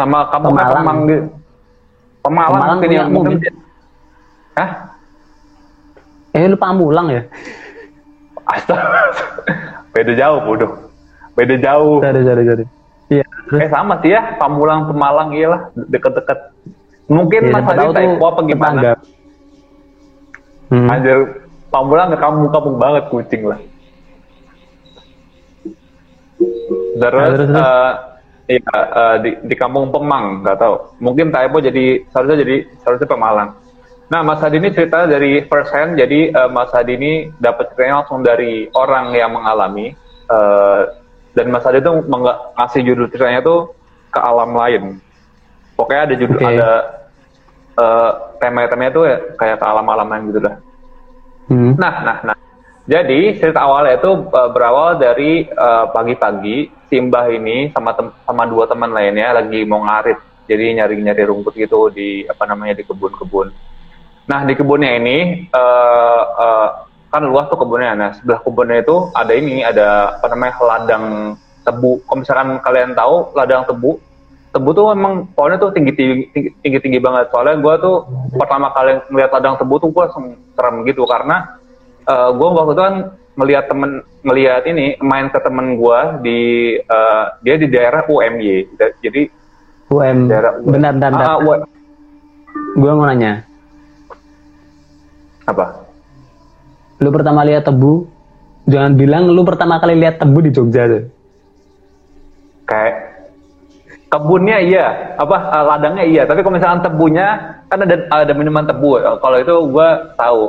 Nama 0.00 0.18
kampungnya 0.32 0.64
Pemalang. 0.66 0.82
Pemang 0.82 0.98
gitu. 1.06 1.41
Pemalang, 2.22 2.50
Pemalang 2.52 2.70
mungkin 2.72 2.88
punya 2.88 2.98
yang 2.98 3.10
mungkin. 3.10 3.36
mobil. 3.36 3.52
Hah? 4.52 4.70
Eh 6.32 6.44
lu 6.46 6.56
pamulang 6.56 7.06
ya? 7.10 7.22
Astaga. 8.44 9.00
Beda 9.92 10.12
jauh, 10.14 10.38
bodoh. 10.40 10.70
Beda 11.34 11.54
jauh. 11.56 11.98
Sorry, 12.00 12.22
sorry, 12.22 12.42
sorry. 12.44 12.64
Iya. 13.08 13.24
Eh 13.52 13.68
sama 13.68 14.00
sih 14.00 14.10
ya, 14.10 14.36
Pamulang 14.36 14.88
Pemalang 14.88 15.34
iyalah 15.34 15.68
deket-deket. 15.76 16.38
Mungkin 17.06 17.40
ya, 17.44 17.52
Mas 17.52 17.64
Hadi 17.66 17.86
typo 17.92 18.24
apa 18.24 18.40
gimana? 18.42 18.72
tetangga. 18.72 18.92
Hmm. 20.70 20.88
Anjir, 20.88 21.18
Pamulang 21.68 22.08
ke 22.08 22.18
kampung-kampung 22.18 22.76
banget 22.76 23.04
kucing 23.08 23.42
lah. 23.44 23.58
Terus, 26.92 26.96
Nah, 26.96 27.08
terus, 27.32 27.48
terus. 27.48 27.56
eh, 27.56 27.92
iya, 28.58 28.78
eh, 28.92 29.16
di, 29.24 29.30
di 29.48 29.54
kampung 29.56 29.88
Pemang, 29.88 30.44
nggak 30.44 30.58
tahu. 30.60 30.74
Mungkin 31.00 31.32
typo 31.32 31.58
jadi 31.62 32.04
seharusnya 32.12 32.38
jadi 32.44 32.56
seharusnya 32.84 33.08
Pemalang. 33.08 33.50
Nah, 34.12 34.20
Mas 34.20 34.44
Hadi 34.44 34.60
ini 34.60 34.68
cerita 34.76 35.08
dari 35.08 35.40
first 35.48 35.72
hand, 35.72 35.96
jadi 35.96 36.32
eh, 36.32 36.50
Mas 36.52 36.68
Hadi 36.68 36.92
ini 37.00 37.12
dapat 37.40 37.72
ceritanya 37.72 38.04
langsung 38.04 38.20
dari 38.20 38.68
orang 38.76 39.16
yang 39.16 39.32
mengalami. 39.32 39.96
eh, 40.32 40.82
dan 41.32 41.48
Mas 41.48 41.64
Hadi 41.64 41.80
itu 41.80 41.92
ngasih 42.60 42.80
judul 42.84 43.08
ceritanya 43.08 43.40
tuh 43.40 43.72
ke 44.12 44.20
alam 44.20 44.52
lain. 44.52 45.00
Pokoknya 45.80 46.02
ada 46.12 46.14
judul 46.20 46.38
Oke. 46.38 46.48
ada 46.52 46.70
eh, 47.80 48.10
tema-temanya 48.36 48.92
tuh 48.92 49.04
ya 49.08 49.16
kayak 49.40 49.56
ke 49.56 49.64
alam-alam 49.64 50.06
lain 50.12 50.22
gitu 50.28 50.40
dah. 50.44 50.56
Hmm. 51.48 51.72
Nah, 51.80 51.94
nah, 52.04 52.18
nah. 52.32 52.36
Jadi 52.82 53.38
cerita 53.38 53.62
awalnya 53.62 53.94
itu 53.94 54.10
uh, 54.34 54.50
berawal 54.50 54.98
dari 54.98 55.46
uh, 55.54 55.86
pagi-pagi 55.94 56.66
si 56.92 57.00
Mbah 57.00 57.32
ini 57.32 57.72
sama 57.72 57.96
tem- 57.96 58.12
sama 58.28 58.44
dua 58.44 58.68
teman 58.68 58.92
lainnya 58.92 59.32
lagi 59.32 59.64
mau 59.64 59.80
ngarit. 59.80 60.20
Jadi 60.44 60.76
nyari-nyari 60.76 61.24
rumput 61.24 61.56
gitu 61.56 61.88
di 61.88 62.28
apa 62.28 62.44
namanya 62.44 62.76
di 62.76 62.84
kebun-kebun. 62.84 63.48
Nah 64.28 64.44
di 64.44 64.52
kebunnya 64.52 65.00
ini 65.00 65.48
uh, 65.48 66.22
uh, 66.36 66.68
kan 67.08 67.24
luas 67.24 67.48
tuh 67.48 67.56
kebunnya. 67.56 67.96
Nah 67.96 68.10
sebelah 68.12 68.44
kebunnya 68.44 68.84
itu 68.84 69.08
ada 69.16 69.32
ini 69.32 69.64
ada 69.64 70.20
apa 70.20 70.28
namanya 70.28 70.52
ladang 70.60 71.04
tebu. 71.64 72.04
Kalau 72.04 72.18
misalkan 72.20 72.60
kalian 72.60 72.92
tahu 72.92 73.32
ladang 73.32 73.64
tebu, 73.64 73.96
tebu 74.52 74.68
tuh 74.76 74.84
memang 74.92 75.32
pohonnya 75.32 75.56
tuh 75.56 75.72
tinggi 75.72 75.96
tinggi 75.96 76.28
tinggi 76.60 76.78
tinggi 76.84 77.00
banget. 77.00 77.32
Soalnya 77.32 77.56
gue 77.56 77.74
tuh 77.80 77.96
pertama 78.36 78.68
kali 78.76 79.00
melihat 79.08 79.40
ladang 79.40 79.56
tebu 79.56 79.80
tuh 79.80 79.88
gue 79.88 80.02
langsung 80.04 80.36
serem 80.52 80.84
gitu 80.84 81.08
karena 81.08 81.56
gue 82.10 82.48
waktu 82.52 82.74
itu 82.76 82.82
kan 82.82 82.94
melihat 83.34 83.64
temen 83.64 83.90
melihat 84.20 84.62
ini 84.64 84.96
main 84.98 85.28
ke 85.28 85.38
temen 85.38 85.74
gue 85.74 85.98
di 86.20 86.40
eh, 86.78 87.24
dia 87.40 87.54
di 87.56 87.66
daerah 87.66 88.04
UMY 88.04 88.68
jadi 89.00 89.22
UM. 89.88 90.18
daerah 90.26 90.52
bentar, 90.58 90.92
bentar. 90.92 91.10
Ah, 91.12 91.38
Gue 92.72 92.90
mau 92.90 93.04
nanya. 93.04 93.44
apa 95.42 95.84
Lu 96.96 97.10
pertama 97.10 97.42
lihat 97.42 97.66
tebu, 97.66 98.06
jangan 98.64 98.94
bilang 98.94 99.26
lu 99.26 99.42
pertama 99.42 99.76
kali 99.76 99.98
lihat 99.98 100.16
tebu 100.16 100.38
di 100.38 100.50
Jogja 100.50 100.86
tuh. 100.86 101.04
kayak 102.62 102.94
kebunnya 104.06 104.62
iya 104.62 104.86
apa 105.18 105.36
eh, 105.50 105.64
ladangnya 105.66 106.04
iya 106.06 106.22
tapi 106.22 106.40
kalau 106.40 106.54
misalkan 106.54 106.80
tebunya 106.80 107.26
kan 107.66 107.80
ada 107.80 107.96
ada 108.08 108.32
minuman 108.32 108.62
tebu 108.62 108.96
kalau 109.18 109.36
itu 109.36 109.54
gue 109.66 109.88
tahu 110.14 110.42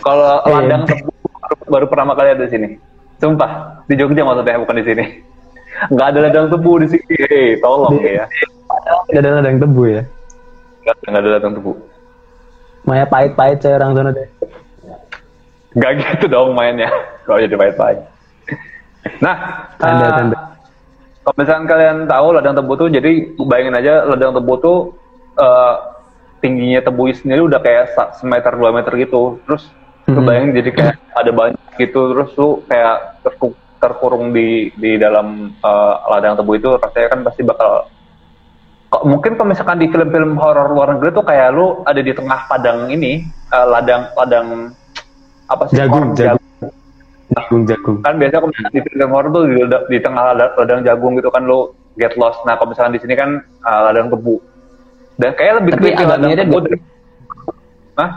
kalau 0.00 0.38
Iya. 0.40 0.52
ladang 0.54 0.82
tebu 0.86 1.10
baru, 1.46 1.62
baru 1.70 1.86
pertama 1.86 2.12
kali 2.12 2.28
ada 2.34 2.42
di 2.42 2.50
sini 2.50 2.68
sumpah 3.16 3.50
di 3.86 3.94
Jogja 3.94 4.22
maksudnya 4.22 4.58
bukan 4.58 4.76
di 4.76 4.84
sini 4.84 5.04
nggak 5.92 6.06
ada 6.08 6.18
ladang 6.24 6.46
tebu 6.48 6.72
di 6.80 6.88
sini 6.90 7.14
Hei, 7.28 7.60
tolong 7.60 7.96
Di- 7.96 8.16
ya 8.16 8.26
Gak 9.06 9.22
ada 9.22 9.38
ladang 9.38 9.56
tebu 9.56 9.82
ya. 9.86 10.02
nggak 10.82 10.94
nggak 11.06 11.22
ada 11.22 11.30
ladang 11.38 11.52
tebu 11.54 11.72
Maya 12.86 13.02
pahit-pahit 13.02 13.58
saya 13.58 13.82
orang 13.82 13.98
sana 13.98 14.10
deh. 14.14 14.28
Gak 15.74 15.92
gitu 15.98 16.30
dong 16.30 16.54
mainnya. 16.54 16.86
Kalau 17.26 17.42
jadi 17.42 17.58
pahit-pahit. 17.58 17.98
Nah, 19.18 19.36
Tanda, 19.74 20.06
tanda. 20.14 20.38
kalau 21.20 21.34
misalkan 21.34 21.66
kalian 21.66 21.96
tahu 22.06 22.26
ladang 22.30 22.54
tebu 22.54 22.72
tuh, 22.78 22.86
jadi 22.86 23.10
bayangin 23.36 23.74
aja 23.74 24.06
ladang 24.06 24.38
tebu 24.38 24.52
tuh 24.62 24.78
eh, 25.34 25.74
tingginya 26.38 26.78
tebu 26.78 27.10
sendiri 27.10 27.42
udah 27.42 27.58
kayak 27.58 27.90
semeter 28.16 28.54
dua 28.54 28.70
meter 28.70 28.94
gitu. 28.94 29.42
Terus 29.50 29.66
bayangin 30.06 30.54
jadi 30.54 30.70
kayak 30.70 30.94
ada 31.12 31.30
banyak 31.30 31.60
gitu, 31.76 32.14
terus 32.14 32.30
lu 32.34 32.62
kayak 32.64 32.96
terku- 33.20 33.58
terkurung 33.76 34.30
di 34.30 34.70
di 34.72 34.96
dalam 34.96 35.50
eh, 35.52 35.94
ladang 36.08 36.36
tebu 36.36 36.52
itu, 36.54 36.70
rasanya 36.72 37.08
kan 37.10 37.20
pasti 37.22 37.42
bakal 37.42 37.90
kok 38.86 39.02
mungkin 39.02 39.34
kalau 39.34 39.50
misalkan 39.50 39.82
di 39.82 39.90
film-film 39.90 40.38
horor 40.38 40.70
luar 40.70 40.94
negeri 40.94 41.10
tuh 41.10 41.26
kayak 41.26 41.50
lu 41.50 41.82
ada 41.82 41.98
di 41.98 42.14
tengah 42.14 42.46
padang 42.46 42.86
ini 42.86 43.18
eh, 43.26 43.66
ladang 43.66 44.14
ladang 44.14 44.70
apa 45.46 45.66
sih 45.66 45.74
Jagung, 45.76 46.14
jagung. 46.14 46.38
Jagung, 47.26 47.62
jagung. 47.66 47.96
kan 48.00 48.14
biasanya 48.14 48.40
kalau 48.40 48.54
di 48.70 48.80
film 48.80 49.10
horor 49.10 49.30
tuh 49.32 49.42
di, 49.44 49.58
di 49.90 49.98
tengah 49.98 50.22
ladang, 50.30 50.50
ladang 50.54 50.80
jagung 50.82 51.18
gitu 51.18 51.28
kan 51.28 51.42
lu 51.42 51.74
get 51.98 52.14
lost 52.14 52.38
nah 52.42 52.54
kalau 52.54 52.70
misalkan 52.70 52.94
di 52.94 53.02
sini 53.02 53.18
kan 53.18 53.30
eh, 53.42 53.80
ladang 53.82 54.06
tebu 54.08 54.38
dan 55.18 55.34
kayak 55.34 55.52
lebih 55.58 55.70
Tapi 55.74 55.88
agak 55.90 56.06
ladang 56.14 56.30
tebu 56.32 56.54
gak? 56.54 56.62
dari- 56.62 56.84
Hah? 57.96 58.10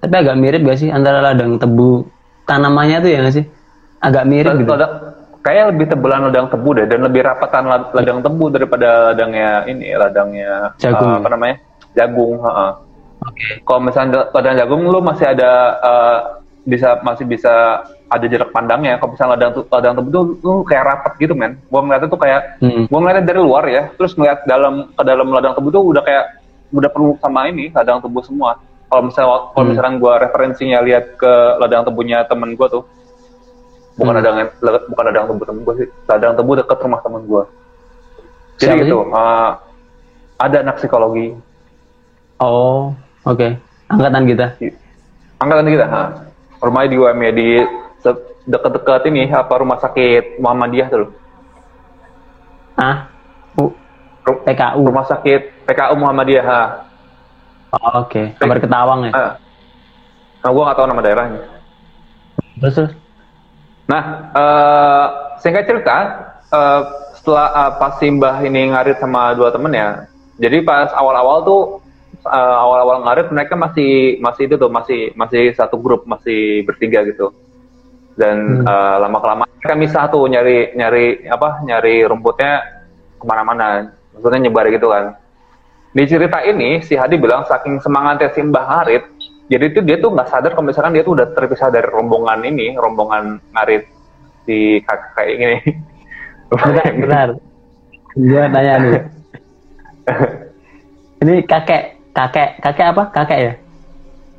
Tapi 0.00 0.14
agak 0.16 0.36
mirip 0.36 0.60
gak 0.62 0.78
sih 0.78 0.88
antara 0.88 1.20
ladang 1.20 1.56
tebu 1.56 2.08
tanamannya 2.42 2.98
tuh 2.98 3.10
ya 3.10 3.18
gak 3.20 3.34
sih? 3.34 3.44
Agak 3.98 4.24
mirip 4.24 4.52
gitu. 4.56 4.70
Ladang- 4.70 4.96
kayak 5.40 5.64
lebih 5.70 5.86
tebelan 5.88 6.20
ladang 6.22 6.48
tebu 6.48 6.68
deh 6.74 6.84
dan 6.84 7.00
lebih 7.00 7.20
rapatan 7.22 7.64
lad- 7.64 7.92
ladang 7.92 8.20
tebu 8.20 8.44
daripada 8.48 8.88
ladangnya 9.08 9.64
ini 9.64 9.88
ladangnya 9.92 10.76
Jagung. 10.76 11.00
eh, 11.06 11.16
apa 11.16 11.28
namanya 11.30 11.56
jagung 11.90 12.36
heeh. 12.38 12.70
kalau 13.62 13.80
misalnya 13.82 14.28
ladang 14.30 14.54
jagung 14.54 14.82
lu 14.84 15.00
masih 15.00 15.26
ada 15.26 15.50
eh, 15.78 16.18
bisa 16.62 17.00
masih 17.00 17.24
bisa 17.24 17.52
ada 18.06 18.24
jarak 18.26 18.48
pandangnya 18.50 18.96
kalau 18.96 19.12
misalnya 19.12 19.32
ladang 19.34 19.50
ladang 19.66 19.94
tebu 19.94 20.08
tuh 20.10 20.22
lu 20.38 20.52
kayak 20.62 20.84
rapat 20.86 21.12
gitu 21.18 21.32
men 21.32 21.56
gua 21.66 21.80
ngeliatnya 21.82 22.08
tuh 22.08 22.20
kayak 22.20 22.40
Hmm. 22.60 22.84
gua 22.86 22.98
ngeliatnya 22.98 23.24
dari 23.26 23.40
luar 23.40 23.64
ya 23.66 23.82
terus 23.90 24.12
ngeliat 24.12 24.44
dalam 24.44 24.88
ke 24.90 25.02
dalam 25.02 25.24
ladang 25.26 25.52
tebu 25.52 25.68
tuh 25.68 25.82
udah 25.86 26.02
kayak 26.02 26.24
udah 26.70 26.90
penuh 26.90 27.16
sama 27.16 27.48
ini 27.48 27.68
ladang 27.70 27.98
tebu 27.98 28.20
semua 28.20 28.60
Kalau 28.90 29.02
misalnya 29.06 29.28
kalau 29.30 29.54
Hmm. 29.54 29.70
misalkan 29.70 29.94
gue 30.02 30.12
referensinya 30.18 30.78
lihat 30.82 31.14
ke 31.14 31.32
ladang 31.62 31.86
tebunya 31.86 32.26
temen 32.26 32.58
gue 32.58 32.66
tuh, 32.66 32.82
bukan 33.94 34.12
Hmm. 34.12 34.18
ladang 34.18 34.36
bukan 34.90 35.04
ladang 35.06 35.24
tebu 35.30 35.42
temen 35.46 35.62
gue 35.62 35.74
sih, 35.78 35.88
ladang 36.10 36.32
tebu 36.34 36.52
deket 36.58 36.78
rumah 36.82 37.00
temen 37.00 37.22
gue. 37.22 37.42
Jadi 38.58 38.66
Siapa 38.66 38.80
gitu, 38.82 38.96
eh, 39.06 39.50
ada 40.36 40.56
anak 40.60 40.76
psikologi, 40.76 41.32
Oh, 42.40 42.96
oke. 43.28 43.52
Angkatan 43.86 44.24
kita. 44.24 44.56
angkatan 45.36 45.68
kita, 45.68 45.84
ha. 45.84 46.02
rumahnya 46.58 46.88
di 46.88 46.96
UM 46.96 47.18
ya 47.20 47.32
di 47.32 47.48
deket-deket 48.48 49.02
ini 49.12 49.28
apa 49.28 49.60
rumah 49.60 49.76
sakit 49.76 50.40
Muhammadiyah 50.40 50.88
tuh, 50.88 50.98
loh. 51.04 51.10
Ah, 52.74 53.12
U, 53.60 53.68
PKU. 54.44 54.80
rumah 54.88 55.04
sakit 55.04 55.68
PKU 55.68 55.94
Muhammadiyah. 56.00 56.44
Ha. 56.44 56.60
Oh, 57.70 58.02
oke. 58.02 58.22
Kabar 58.38 58.58
Ketawang 58.58 59.00
ya. 59.06 59.12
Ah. 59.14 59.32
Nah, 60.40 60.50
gue 60.50 60.62
nggak 60.64 60.78
tahu 60.78 60.86
nama 60.88 61.02
daerahnya. 61.04 61.40
Terus 62.60 62.74
terus. 62.74 62.92
Nah, 63.86 64.02
eh 64.34 65.06
singkat 65.42 65.64
cerita, 65.66 65.96
eh, 66.50 66.80
setelah 67.18 67.46
eh, 67.52 67.70
pas 67.78 67.92
Simbah 67.98 68.36
ini 68.42 68.70
ngarit 68.70 68.98
sama 68.98 69.34
dua 69.34 69.50
temennya, 69.54 70.06
jadi 70.38 70.62
pas 70.62 70.90
awal-awal 70.94 71.42
tuh, 71.44 71.62
eh, 72.24 72.56
awal-awal 72.62 73.02
ngarit 73.06 73.28
mereka 73.34 73.54
masih 73.58 74.18
masih 74.22 74.46
itu 74.50 74.56
tuh 74.58 74.70
masih 74.70 75.10
masih 75.14 75.52
satu 75.54 75.76
grup 75.78 76.06
masih 76.06 76.62
bertiga 76.66 77.02
gitu. 77.06 77.30
Dan 78.18 78.62
Hmm. 78.62 78.68
eh, 78.68 78.96
lama 79.02 79.18
kelamaan 79.22 79.50
mereka 79.60 79.74
misah 79.78 80.04
tuh 80.10 80.24
nyari 80.26 80.72
nyari 80.74 81.28
apa 81.28 81.62
nyari 81.64 82.02
rumputnya 82.08 82.64
ke 83.20 83.24
mana-mana, 83.28 83.92
maksudnya 84.16 84.40
nyebar 84.48 84.66
gitu 84.72 84.88
kan. 84.88 85.14
Di 85.90 86.06
cerita 86.06 86.38
ini 86.46 86.78
si 86.86 86.94
Hadi 86.94 87.18
bilang 87.18 87.42
saking 87.50 87.82
semangatnya 87.82 88.30
Simbah 88.30 88.62
ngarit, 88.62 89.02
jadi 89.50 89.64
itu 89.74 89.82
dia 89.82 89.98
tuh 89.98 90.14
nggak 90.14 90.30
sadar 90.30 90.54
kalau 90.54 90.70
misalkan 90.70 90.94
dia 90.94 91.02
tuh 91.02 91.18
udah 91.18 91.34
terpisah 91.34 91.66
dari 91.74 91.90
rombongan 91.90 92.46
ini, 92.46 92.78
rombongan 92.78 93.42
ngarit 93.50 93.90
si 94.46 94.78
kakak 94.86 95.10
kayak 95.18 95.34
gini. 95.34 95.58
Bentar, 96.50 96.90
bentar. 96.98 97.28
Gua 98.18 98.44
tanya 98.50 98.74
nih. 98.82 99.02
Ini 101.22 101.34
kakek, 101.46 101.94
kakek, 102.10 102.58
kakek 102.58 102.86
apa? 102.90 103.02
Kakek 103.14 103.38
ya? 103.38 103.52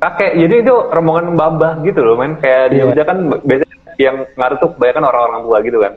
kakek, 0.02 0.32
jadi 0.34 0.54
itu 0.66 0.74
rombongan 0.92 1.38
babah 1.38 1.78
gitu 1.86 2.02
loh, 2.02 2.18
men. 2.18 2.36
Kayak 2.42 2.74
di 2.74 2.82
Iya. 2.82 2.84
Jogja 2.90 3.04
kan 3.06 3.18
biasanya 3.46 3.76
yang 3.96 4.16
ngarit 4.34 4.58
tuh 4.58 4.70
kebanyakan 4.76 5.04
orang-orang 5.08 5.40
tua 5.46 5.58
gitu 5.62 5.78
kan. 5.78 5.92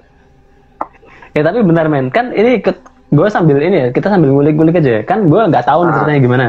Ya 1.36 1.42
tapi 1.44 1.60
benar 1.66 1.86
men, 1.92 2.08
kan 2.14 2.32
ini 2.32 2.64
gue 3.12 3.28
sambil 3.30 3.58
ini 3.62 3.76
ya, 3.78 3.88
kita 3.94 4.10
sambil 4.10 4.34
ngulik-ngulik 4.34 4.82
aja 4.82 4.92
ya. 5.00 5.02
Kan 5.06 5.30
gue 5.30 5.38
nggak 5.38 5.66
tahu 5.66 5.86
nih 5.86 5.92
Ah. 5.92 5.96
ceritanya 6.02 6.22
gimana. 6.22 6.46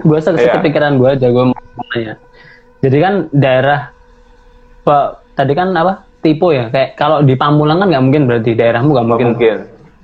Gue 0.00 0.18
Iya. 0.18 0.24
sekepikiran 0.32 0.92
gue 0.96 1.08
aja 1.12 1.26
gue 1.28 1.44
mau 1.44 1.84
nanya. 1.92 2.14
Jadi 2.80 2.96
kan 2.96 3.14
daerah, 3.28 3.92
Pak, 4.88 5.06
tadi 5.36 5.52
kan 5.52 5.76
apa? 5.76 6.08
Tipe 6.20 6.48
ya, 6.52 6.68
kayak 6.68 7.00
kalau 7.00 7.24
di 7.24 7.32
Pamulang 7.32 7.80
kan 7.80 7.88
nggak 7.88 8.04
mungkin 8.04 8.22
berarti 8.28 8.52
daerahmu 8.52 8.92
nggak 8.92 9.06
mungkin. 9.08 9.26
Mungkin, 9.32 9.56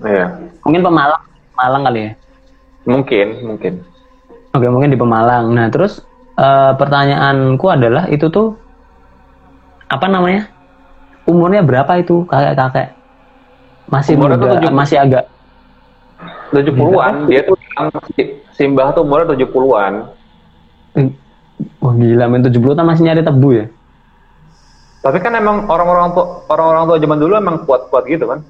iya. 0.05 0.27
Mungkin 0.65 0.81
Pemalang, 0.81 1.23
Malang 1.57 1.83
kali 1.89 2.01
ya. 2.01 2.13
Mungkin, 2.87 3.27
mungkin. 3.45 3.73
Oke 4.57 4.67
mungkin 4.73 4.89
di 4.89 4.97
Pemalang. 4.97 5.53
Nah 5.53 5.69
terus 5.69 6.01
eh, 6.37 6.73
pertanyaanku 6.73 7.67
adalah 7.69 8.09
itu 8.09 8.33
tuh 8.33 8.57
apa 9.89 10.09
namanya? 10.09 10.49
Umurnya 11.29 11.61
berapa 11.61 12.01
itu 12.01 12.25
kakek-kakek? 12.29 12.97
Masih 13.93 14.17
Umurnya 14.17 14.37
tuh 14.41 14.73
masih 14.73 14.97
agak 14.97 15.29
70-an, 16.57 17.15
dia 17.29 17.41
tuh 17.45 17.57
Simbah 18.57 18.97
tuh 18.97 19.05
umurnya 19.05 19.37
70-an. 19.37 19.93
Eh, 20.97 21.13
Wah 21.81 21.95
gila, 21.97 22.25
men 22.29 22.45
70 22.45 22.73
kan 22.73 22.85
masih 22.89 23.05
nyari 23.05 23.23
tebu 23.25 23.49
ya? 23.53 23.67
Tapi 25.05 25.19
kan 25.23 25.33
emang 25.39 25.71
orang-orang 25.71 26.13
tua 26.17 26.43
orang-orang 26.51 26.85
tua 26.89 26.97
zaman 26.99 27.19
dulu 27.21 27.33
emang 27.37 27.57
kuat-kuat 27.69 28.05
gitu 28.11 28.27
kan. 28.27 28.41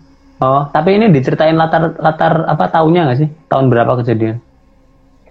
Oh, 0.41 0.65
tapi 0.73 0.97
ini 0.97 1.13
diceritain 1.13 1.57
latar 1.59 1.97
latar 2.01 2.49
apa 2.49 2.71
tahunnya 2.71 3.03
nggak 3.09 3.19
sih? 3.19 3.29
Tahun 3.51 3.67
berapa 3.69 3.99
kejadian? 4.01 4.41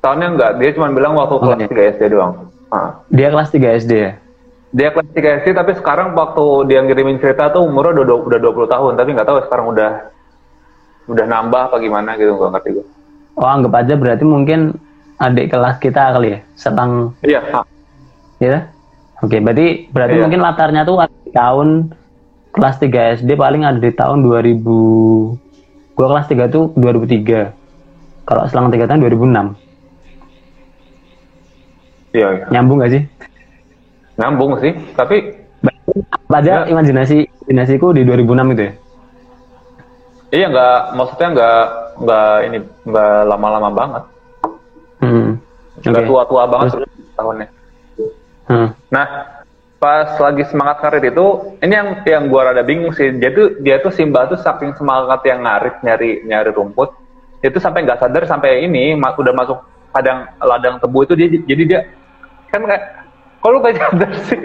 Tahunnya 0.05 0.27
enggak, 0.37 0.51
dia 0.61 0.69
cuma 0.77 0.93
bilang 0.93 1.17
waktu 1.17 1.35
kelas 1.41 1.57
Oke. 1.65 1.73
3 1.73 1.93
SD 1.97 2.03
doang. 2.13 2.33
Ah. 2.69 3.01
Dia 3.09 3.27
kelas 3.33 3.49
3 3.49 3.79
SD 3.81 3.91
ya? 3.95 4.11
Dia 4.75 4.89
kelas 4.93 5.09
3 5.17 5.39
SD 5.41 5.47
tapi 5.55 5.71
sekarang 5.81 6.13
waktu 6.13 6.45
dia 6.69 6.79
ngirimin 6.85 7.17
cerita 7.17 7.49
tuh 7.49 7.65
umurnya 7.65 8.05
udah, 8.05 8.17
udah 8.21 8.39
20 8.43 8.73
tahun 8.75 8.91
tapi 8.99 9.09
nggak 9.17 9.27
tahu 9.27 9.37
sekarang 9.49 9.65
udah 9.73 9.89
udah 11.05 11.25
nambah 11.25 11.61
apa 11.69 11.75
gimana 11.77 12.15
gitu 12.15 12.33
nggak 12.33 12.51
ngerti 12.53 12.69
gue. 12.73 12.85
Oh, 13.35 13.45
anggap 13.45 13.73
aja 13.75 13.93
berarti 13.93 14.23
mungkin 14.23 14.79
adik 15.15 15.51
kelas 15.51 15.77
kita 15.77 16.11
kali 16.11 16.33
ya? 16.33 16.39
Setang, 16.55 17.13
Iya, 17.21 17.39
ya? 18.37 18.57
Oke, 19.19 19.39
berarti 19.39 19.87
berarti 19.89 20.15
Iya. 20.15 20.23
mungkin 20.23 20.41
latarnya 20.41 20.81
tuh 20.83 20.99
tahun 21.31 21.91
kelas 22.51 22.75
3 22.79 23.15
SD 23.17 23.35
paling 23.35 23.63
ada 23.63 23.75
di 23.75 23.91
tahun 23.91 24.23
2000. 24.23 25.35
Gua 25.93 26.07
kelas 26.09 26.27
3 26.27 26.47
tuh 26.47 26.71
2003. 26.75 27.51
Kalau 28.23 28.43
selang 28.47 28.67
3 28.67 28.85
tahun 28.85 28.99
2006. 29.01 29.55
iya, 32.11 32.27
iya. 32.33 32.45
Nyambung 32.49 32.79
gak 32.79 32.91
sih? 32.91 33.03
Nyambung 34.15 34.51
sih, 34.59 34.73
tapi 34.95 35.17
Apa 36.27 36.41
aja 36.41 36.65
Ya. 36.65 36.73
imajinasi 36.73 37.17
imajinasiku 37.45 37.93
di 37.93 38.01
2006 38.01 38.51
itu 38.51 38.61
ya? 38.65 38.73
Iya 40.35 40.51
nggak 40.51 40.77
maksudnya 40.99 41.27
nggak 41.31 41.61
nggak 42.03 42.33
ini 42.51 42.57
nggak 42.83 43.15
lama-lama 43.23 43.69
banget, 43.71 44.03
Hmm. 44.99 45.39
nggak 45.79 46.03
Oke. 46.03 46.09
tua-tua 46.11 46.43
banget 46.51 46.67
tahunnya. 47.15 47.47
Hmm. 48.45 48.69
Nah, 48.91 49.05
pas 49.79 50.11
lagi 50.19 50.43
semangat 50.51 50.83
ngarit 50.83 51.15
itu, 51.15 51.25
ini 51.63 51.73
yang 51.73 51.89
yang 52.03 52.23
gua 52.27 52.51
rada 52.51 52.61
bingung 52.67 52.91
sih. 52.91 53.15
Dia 53.15 53.31
tuh 53.31 53.57
dia 53.63 53.79
tuh 53.79 53.95
Simba 53.95 54.27
tuh 54.27 54.37
saking 54.37 54.75
semangat 54.75 55.23
yang 55.23 55.41
ngarit 55.41 55.75
nyari 55.81 56.21
nyari 56.27 56.51
rumput, 56.51 56.91
itu 57.39 57.57
sampai 57.57 57.87
nggak 57.87 58.03
sadar 58.03 58.23
sampai 58.27 58.67
ini 58.67 58.93
udah 58.99 59.33
masuk 59.33 59.57
padang 59.95 60.27
ladang 60.43 60.75
tebu 60.83 61.07
itu 61.07 61.13
dia 61.15 61.27
jadi 61.47 61.63
dia 61.63 61.79
kan 62.51 62.67
kayak 62.67 62.83
kalau 63.39 63.63
gak 63.63 63.77
sadar 63.81 64.11
sih. 64.27 64.39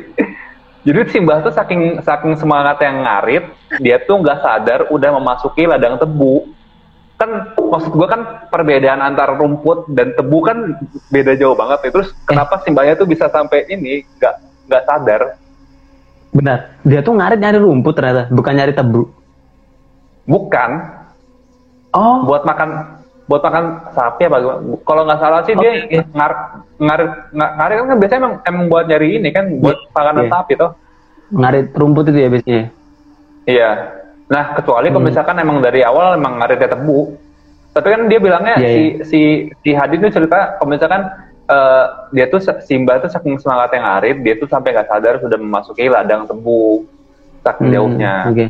Jadi 0.81 0.99
Simba 1.13 1.45
tuh 1.45 1.53
saking 1.53 2.01
saking 2.01 2.35
semangat 2.41 2.81
yang 2.81 3.05
ngarit, 3.05 3.45
dia 3.85 4.01
tuh 4.01 4.25
nggak 4.25 4.41
sadar 4.41 4.81
udah 4.89 5.11
memasuki 5.21 5.69
ladang 5.69 6.01
tebu. 6.01 6.49
Kan 7.21 7.53
maksud 7.53 7.93
gua 7.93 8.09
kan 8.09 8.21
perbedaan 8.49 9.05
antara 9.05 9.37
rumput 9.37 9.93
dan 9.93 10.17
tebu 10.17 10.39
kan 10.41 10.57
beda 11.13 11.37
jauh 11.37 11.53
banget. 11.53 11.93
Terus 11.93 12.17
kenapa 12.25 12.65
Simbanya 12.65 12.97
tuh 12.97 13.05
bisa 13.05 13.29
sampai 13.29 13.69
ini 13.69 14.09
nggak 14.17 14.35
nggak 14.73 14.83
sadar? 14.89 15.21
Benar. 16.33 16.81
Dia 16.87 17.05
tuh 17.05 17.13
ngarit 17.13 17.37
nyari 17.43 17.59
rumput 17.61 17.93
ternyata, 17.93 18.33
bukan 18.33 18.53
nyari 18.57 18.73
tebu. 18.73 19.03
Bukan 20.25 21.01
Oh, 21.91 22.23
buat 22.23 22.47
makan 22.47 23.00
buat 23.31 23.41
makan 23.41 23.65
sapi 23.95 24.27
apa 24.27 24.37
gimana? 24.37 24.59
Kalau 24.83 25.03
nggak 25.07 25.21
salah 25.23 25.41
sih 25.47 25.55
dia 25.55 25.71
Oke. 25.87 26.03
ngar 26.11 26.33
ngarit 26.77 27.11
nga- 27.31 27.53
ngarit 27.55 27.77
kan 27.79 27.97
biasanya 27.97 28.19
emang, 28.19 28.35
emang 28.43 28.65
buat 28.67 28.85
nyari 28.85 29.09
ini 29.17 29.29
kan 29.31 29.45
buat 29.57 29.79
makanan 29.89 30.27
Iya. 30.27 30.33
sapi 30.35 30.53
toh. 30.57 30.73
ngarit 31.31 31.71
rumput 31.71 32.11
itu 32.11 32.19
ya 32.19 32.29
biasanya. 32.29 32.65
Iya. 33.47 33.71
Nah, 34.27 34.45
kecuali 34.53 34.91
kalau 34.91 34.99
Hmm. 34.99 35.09
misalkan 35.09 35.37
emang 35.39 35.63
dari 35.63 35.81
awal 35.81 36.19
emang 36.19 36.43
ngaritnya 36.43 36.67
tebu. 36.69 37.15
Tapi 37.71 37.87
kan 37.87 38.01
dia 38.07 38.19
bilangnya 38.19 38.59
Iya, 38.59 38.67
si 38.67 38.83
si 39.07 39.21
si 39.57 39.71
Hadi 39.71 39.95
tuh 39.97 40.11
cerita 40.11 40.59
kalau 40.59 40.75
misalkan 40.75 41.07
eh, 41.47 41.85
dia 42.11 42.27
tuh 42.27 42.39
Simba 42.63 42.99
tuh 42.99 43.07
saking 43.07 43.39
semangat 43.39 43.75
yang 43.75 43.83
ngarit, 43.83 44.17
dia 44.23 44.35
tuh 44.35 44.47
sampai 44.47 44.71
nggak 44.71 44.87
sadar 44.87 45.19
sudah 45.19 45.35
memasuki 45.35 45.87
ladang 45.87 46.23
tebu 46.25 46.87
saking 47.43 47.67
Hmm, 47.67 47.75
jauhnya. 47.75 48.15
Oke. 48.27 48.47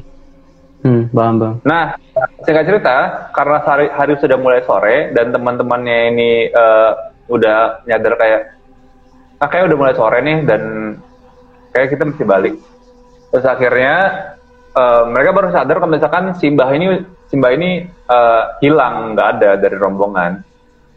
Hmm, 0.80 1.12
paham 1.12 1.34
bang. 1.36 1.54
Nah, 1.68 1.92
singkat 2.40 2.64
cerita, 2.64 2.96
karena 3.36 3.58
hari, 3.60 3.86
hari 3.92 4.16
sudah 4.16 4.40
mulai 4.40 4.64
sore 4.64 5.12
dan 5.12 5.28
teman-temannya 5.28 5.98
ini 6.16 6.30
eh, 6.48 6.90
udah 7.28 7.84
nyadar 7.84 8.16
kayak, 8.16 8.42
ah 9.44 9.48
kayak 9.48 9.68
udah 9.68 9.76
mulai 9.76 9.94
sore 9.94 10.18
nih 10.24 10.38
dan 10.48 10.62
kayak 11.76 11.88
kita 11.92 12.08
mesti 12.08 12.24
balik. 12.24 12.54
Terus 13.28 13.44
akhirnya 13.44 13.94
eh, 14.72 15.02
mereka 15.12 15.30
baru 15.36 15.48
sadar 15.52 15.76
kalau 15.84 15.92
misalkan 15.92 16.32
Simbah 16.40 16.70
ini 16.72 16.86
Simbah 17.28 17.50
ini 17.52 17.84
eh, 17.86 18.42
hilang, 18.64 19.12
nggak 19.12 19.28
ada 19.36 19.50
dari 19.60 19.76
rombongan. 19.76 20.40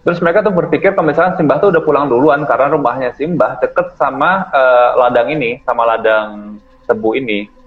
Terus 0.04 0.20
mereka 0.20 0.44
tuh 0.48 0.56
berpikir 0.56 0.96
kalau 0.96 1.12
misalkan 1.12 1.36
Simbah 1.44 1.60
tuh 1.60 1.76
udah 1.76 1.84
pulang 1.84 2.08
duluan 2.08 2.48
karena 2.48 2.72
rumahnya 2.72 3.12
Simbah 3.20 3.60
deket 3.60 4.00
sama 4.00 4.48
eh, 4.48 4.90
ladang 4.96 5.28
ini, 5.28 5.60
sama 5.68 5.84
ladang 5.84 6.56
tebu 6.88 7.20
ini. 7.20 7.63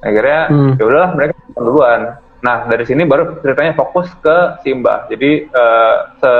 Akhirnya 0.00 0.40
Hmm. 0.48 0.72
ya 0.80 0.82
udahlah 0.88 1.10
mereka 1.12 1.34
duluan. 1.56 2.00
Nah 2.40 2.56
dari 2.68 2.84
sini 2.88 3.04
baru 3.04 3.36
ceritanya 3.44 3.76
fokus 3.76 4.08
ke 4.24 4.36
Simbah. 4.64 5.06
Jadi 5.12 5.30
eh, 5.48 5.96
se 6.20 6.32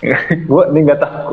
gue 0.48 0.62
ini 0.72 0.78
nggak 0.88 1.00
tahu 1.00 1.32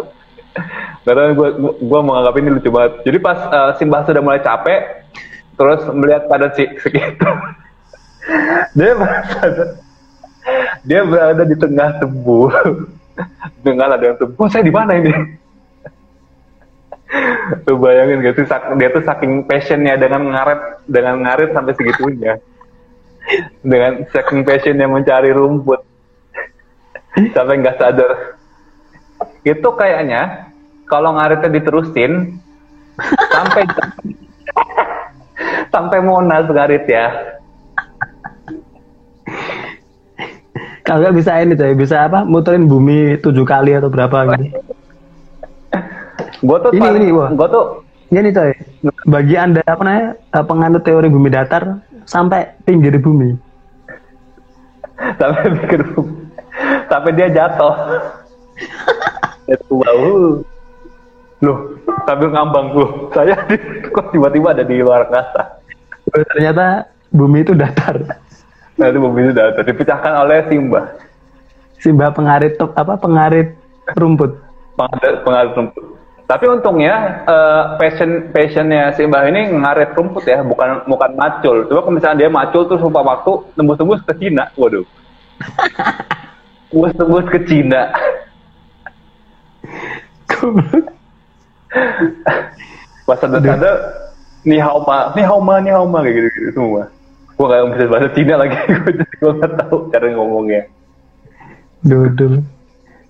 nggak 1.03 1.15
tahu 1.15 1.29
gue 1.35 1.49
gue 1.83 1.99
menganggap 2.03 2.33
ini 2.39 2.49
lucu 2.55 2.69
banget. 2.71 2.93
Jadi 3.03 3.17
pas 3.19 3.39
eh, 3.51 3.71
Simbah 3.79 4.01
sudah 4.07 4.21
mulai 4.23 4.39
capek, 4.39 4.81
terus 5.59 5.81
melihat 5.91 6.27
pada 6.31 6.51
si 6.55 6.63
sekitar, 6.79 7.35
dia 8.77 8.91
merasa 8.95 9.39
dia 10.87 11.03
berada 11.03 11.43
di 11.43 11.55
tengah 11.59 11.99
tebu 11.99 12.47
Dengar 13.65 13.91
ada 13.91 14.13
yang 14.13 14.15
oh 14.19 14.47
saya 14.47 14.63
di 14.63 14.71
mana 14.71 14.95
ini? 14.95 15.11
Lu 17.67 17.79
bayangin 17.79 18.23
gitu, 18.23 18.43
dia 18.79 18.89
tuh 18.91 19.03
saking 19.03 19.47
passionnya 19.47 19.95
dengan 19.95 20.27
ngaret, 20.31 20.83
dengan 20.87 21.15
ngaret 21.23 21.51
sampai 21.55 21.73
segitunya. 21.75 22.39
Dengan 23.63 24.07
saking 24.11 24.43
passionnya 24.43 24.87
mencari 24.87 25.31
rumput. 25.31 25.83
Sampai 27.35 27.59
nggak 27.59 27.77
sadar. 27.79 28.39
Itu 29.43 29.69
kayaknya, 29.75 30.51
kalau 30.85 31.15
ngaretnya 31.15 31.49
diterusin, 31.49 32.39
sampai 33.31 33.63
sampai 35.73 35.99
Monas 36.03 36.47
ngarit 36.47 36.85
ya. 36.87 37.07
Kalau 40.87 41.11
bisa 41.11 41.35
ini 41.43 41.51
tuh, 41.51 41.75
bisa 41.75 42.07
apa? 42.07 42.23
Muterin 42.23 42.63
bumi 42.63 43.19
tujuh 43.19 43.43
kali 43.43 43.75
atau 43.75 43.91
berapa 43.91 44.39
gitu. 44.39 44.76
Gue 46.43 46.57
tuh 46.61 46.71
ini 46.73 46.81
paling, 46.81 47.03
ini. 47.03 47.11
Gue 47.13 47.47
tuh 47.49 47.65
Ini 48.07 48.31
coy, 48.31 48.51
bagi 49.11 49.35
anda 49.35 49.59
apa 49.67 49.83
namanya 49.83 50.15
eh, 50.15 50.45
penganut 50.47 50.83
teori 50.87 51.11
bumi 51.11 51.27
datar 51.27 51.83
sampai 52.07 52.55
pinggir 52.63 52.95
bumi. 53.03 53.35
sampai 55.19 55.43
pikir 55.59 55.81
sampai 56.87 57.11
dia 57.19 57.27
jatuh. 57.29 57.75
Itu 59.51 59.75
bau. 59.83 60.39
Loh, 61.43 61.57
sambil 62.07 62.31
ngambang 62.33 62.73
loh. 62.73 63.11
Saya 63.13 63.35
di- 63.45 63.61
kok 63.91 64.09
tiba-tiba 64.09 64.55
ada 64.55 64.63
di 64.65 64.79
luar 64.81 65.05
angkasa. 65.05 65.61
Ternyata 66.07 66.87
bumi 67.11 67.43
itu 67.43 67.53
datar. 67.53 67.99
Nah, 68.77 68.85
itu 68.87 68.97
mobil 69.01 69.33
sudah 69.35 69.57
dipecahkan 69.61 70.13
oleh 70.23 70.45
Simba. 70.49 70.81
Simbah 71.77 72.09
pengarit 72.09 72.57
apa 72.57 72.93
pengarit 72.97 73.53
rumput. 73.97 74.37
Pengaruh, 74.77 75.17
pengaruh 75.25 75.51
rumput. 75.53 75.83
Tapi 76.27 76.43
untungnya 76.43 77.23
eh, 77.23 77.63
passion 77.79 78.27
passionnya 78.35 78.91
Simba 78.99 79.23
ini 79.31 79.47
ngaret 79.47 79.95
rumput 79.95 80.27
ya, 80.27 80.43
bukan 80.43 80.83
bukan 80.83 81.11
macul. 81.15 81.63
Coba 81.71 81.79
kalau 81.87 81.95
misalnya 81.95 82.19
dia 82.19 82.29
macul 82.29 82.67
terus 82.67 82.83
lupa 82.83 82.99
waktu 82.99 83.31
tembus-tembus 83.55 84.03
ke 84.03 84.13
Cina, 84.19 84.51
waduh. 84.59 84.83
Tembus-tembus 86.67 87.25
ke 87.31 87.39
Cina. 87.47 87.81
Pas 93.07 93.19
ada-ada 93.23 93.71
ni 94.43 94.59
hao 94.59 94.83
ma, 94.83 95.15
ni 95.15 95.23
hao 95.23 95.39
ma, 95.39 95.63
ni 95.63 95.71
hao 95.71 95.87
ma 95.87 96.03
kayak 96.03 96.15
gitu-gitu 96.19 96.49
semua. 96.59 96.83
Gua 97.39 97.45
gak 97.53 97.77
bisa 97.77 97.85
bahasa 97.87 98.09
Cina 98.11 98.35
lagi, 98.35 98.57
gua 99.23 99.31
gak 99.39 99.51
tahu 99.63 99.75
cara 99.95 100.05
ngomongnya. 100.11 100.61
Dudul. 101.87 102.43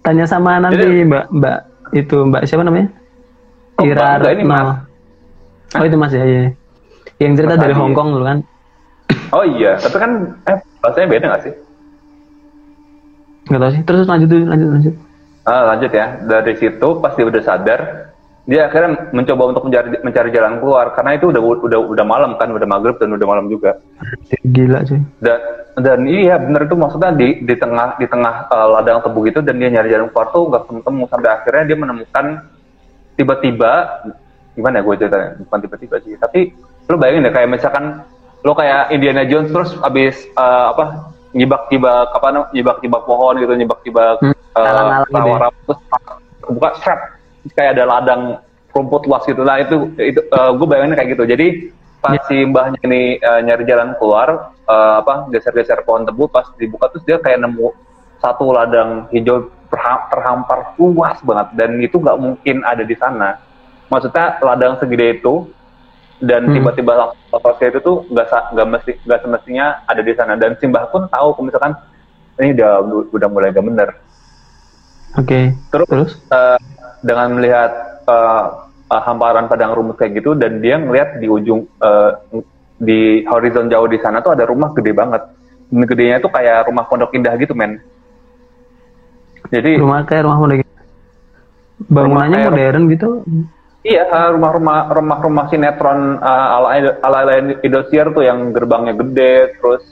Tanya 0.05 0.29
sama 0.29 0.61
nanti 0.61 0.77
Jadi- 0.85 1.07
Mbak 1.09 1.25
Mbak 1.33 1.59
itu 1.97 2.17
Mbak 2.29 2.43
siapa 2.45 2.61
namanya? 2.61 2.93
Oh, 3.77 3.85
Ira 3.85 4.17
ini 4.33 4.41
Retno. 4.41 4.49
Mas. 4.49 4.69
Oh 5.77 5.83
itu 5.85 5.97
Mas 5.97 6.13
ya, 6.13 6.23
iya. 6.25 6.49
Yang 7.21 7.33
cerita 7.43 7.53
Mas 7.53 7.61
dari. 7.61 7.73
Hong 7.77 7.93
Kong 7.93 8.09
dulu 8.17 8.25
kan? 8.25 8.39
Oh 9.35 9.43
iya, 9.45 9.77
tapi 9.77 9.97
kan 9.99 10.11
eh 10.47 10.57
bahasanya 10.81 11.07
beda 11.11 11.25
gak 11.35 11.43
sih? 11.45 11.53
Nggak 13.51 13.61
tahu 13.61 13.71
sih. 13.75 13.81
Terus 13.85 14.05
lanjut 14.09 14.29
dulu, 14.31 14.43
lanjut 14.49 14.69
lanjut. 14.73 14.93
Ah, 15.47 15.61
lanjut 15.73 15.91
ya. 15.93 16.05
Dari 16.25 16.53
situ 16.57 16.87
pas 16.99 17.13
dia 17.15 17.25
udah 17.27 17.41
sadar, 17.43 17.81
dia 18.47 18.71
akhirnya 18.71 19.11
mencoba 19.13 19.43
untuk 19.53 19.63
mencari 19.69 19.87
mencari 20.01 20.29
jalan 20.31 20.59
keluar 20.63 20.95
karena 20.95 21.11
itu 21.19 21.25
udah 21.29 21.41
udah 21.43 21.79
udah 21.91 22.05
malam 22.07 22.31
kan, 22.39 22.49
udah 22.49 22.67
maghrib 22.67 22.97
dan 22.97 23.13
udah 23.13 23.27
malam 23.27 23.45
juga. 23.51 23.77
Gila 24.41 24.83
cuy. 24.87 24.99
Dan 25.21 25.39
dan 25.77 25.99
iya 26.09 26.41
bener 26.41 26.65
itu 26.65 26.73
maksudnya 26.73 27.13
di 27.13 27.45
di 27.45 27.55
tengah 27.55 27.99
di 28.01 28.07
tengah 28.09 28.49
eh, 28.49 28.67
ladang 28.73 29.05
tebu 29.05 29.19
gitu 29.29 29.39
dan 29.45 29.61
dia 29.61 29.69
nyari 29.69 29.93
jalan 29.93 30.09
keluar 30.09 30.27
tuh 30.33 30.43
nggak 30.49 30.63
ketemu 30.65 31.03
sampai 31.11 31.29
akhirnya 31.29 31.63
dia 31.69 31.77
menemukan 31.77 32.25
tiba-tiba 33.17 33.71
gimana 34.53 34.79
ya 34.79 34.83
gue 34.85 34.95
ceritanya 34.97 35.29
bukan 35.43 35.59
tiba-tiba 35.65 35.95
sih 36.01 36.13
tapi 36.17 36.39
lo 36.87 36.95
bayangin 36.95 37.27
deh 37.27 37.33
kayak 37.33 37.49
misalkan 37.51 38.01
lo 38.41 38.53
kayak 38.53 38.89
Indiana 38.89 39.25
Jones 39.25 39.49
terus 39.51 39.73
abis 39.81 40.15
eh, 40.23 40.65
apa 40.71 41.09
nyibak-nyibak 41.35 42.09
apa 42.13 42.27
namanya 42.31 42.49
nyibak-nyibak 42.55 43.03
pohon 43.03 43.33
gitu 43.37 43.53
nyibak-nyibak 43.53 44.15
Hmm, 44.23 44.33
eh, 44.33 44.63
gitu 44.63 45.13
ya. 45.13 45.21
rawa-rawa 45.21 45.53
terus 45.65 45.79
buka 46.47 46.69
strap 46.79 46.99
kayak 47.53 47.75
ada 47.77 47.83
ladang 47.85 48.21
rumput 48.71 49.05
luas 49.05 49.23
gitu. 49.25 49.41
Lah 49.41 49.57
itu 49.61 49.89
itu 49.97 50.21
gue 50.29 50.67
bayangin 50.69 50.95
kayak 50.95 51.09
gitu. 51.17 51.23
Jadi 51.25 51.47
pas 51.97 52.13
si 52.29 52.45
mbahnya 52.45 52.77
ini 52.85 53.17
eh, 53.17 53.39
nyari 53.41 53.65
jalan 53.65 53.97
keluar 53.97 54.53
eh, 54.65 54.93
apa 55.01 55.27
geser-geser 55.33 55.81
pohon 55.83 56.05
tebu 56.05 56.29
pas 56.29 56.45
dibuka 56.55 56.89
terus 56.93 57.03
dia 57.03 57.17
kayak 57.17 57.41
nemu 57.41 57.73
satu 58.21 58.49
ladang 58.53 59.05
hijau 59.11 59.49
terhampar 59.69 60.73
luas 60.79 61.19
banget 61.23 61.47
dan 61.55 61.69
itu 61.79 61.99
nggak 61.99 62.17
mungkin 62.17 62.63
ada 62.63 62.83
di 62.83 62.95
sana 62.95 63.37
maksudnya 63.87 64.39
ladang 64.43 64.79
segede 64.79 65.19
itu 65.19 65.47
dan 66.17 66.49
Hmm. 66.49 66.53
tiba-tiba 66.57 66.93
langsung 66.97 67.61
itu 67.61 67.79
tuh 67.85 67.97
nggak 68.09 68.25
nggak 68.57 68.67
mesti 68.73 68.91
nggak 69.05 69.19
semestinya 69.21 69.65
ada 69.85 70.01
di 70.01 70.13
sana 70.17 70.33
dan 70.33 70.57
Simbah 70.57 70.89
pun 70.89 71.05
tahu 71.13 71.45
misalkan 71.45 71.77
ini 72.41 72.57
udah 72.57 72.73
udah 73.13 73.29
mulai 73.29 73.53
gak 73.53 73.65
bener 73.65 73.89
Oke. 75.17 75.49
Terus, 75.73 75.89
Terus? 75.89 76.11
eh, 76.29 76.59
dengan 77.01 77.33
melihat 77.33 77.71
eh, 78.05 78.45
eh, 78.91 79.01
hamparan 79.01 79.49
padang 79.49 79.73
rumput 79.73 79.97
kayak 79.97 80.21
gitu 80.21 80.37
dan 80.37 80.61
dia 80.61 80.77
ngelihat 80.77 81.17
di 81.17 81.25
ujung 81.25 81.65
eh, 81.81 82.11
di 82.77 83.25
horizon 83.25 83.71
jauh 83.71 83.89
di 83.89 83.97
sana 83.97 84.21
tuh 84.21 84.37
ada 84.37 84.45
rumah 84.45 84.69
gede 84.77 84.93
banget. 84.93 85.23
Gedenya 85.67 86.21
tuh 86.21 86.29
kayak 86.29 86.69
rumah 86.69 86.85
pondok 86.85 87.11
indah 87.17 87.33
gitu 87.41 87.57
men. 87.57 87.81
Jadi 89.47 89.71
Rumah 89.75 90.03
kayak 90.03 90.23
rumah 90.23 90.37
modern. 90.37 90.63
Bangunannya 91.79 92.37
kayak- 92.37 92.51
modern 92.51 92.81
gitu. 92.89 93.09
iya 93.81 94.03
rumah-rumah 94.27 94.91
rumah-rumah 94.91 95.45
sinetron 95.47 96.17
eh, 96.17 96.27
ala 96.51 96.67
ala 96.99 97.17
ala 97.23 97.33
Indosiar 97.61 98.11
tuh 98.11 98.19
yang 98.19 98.51
gerbangnya 98.51 98.91
gede 98.93 99.55
terus 99.55 99.83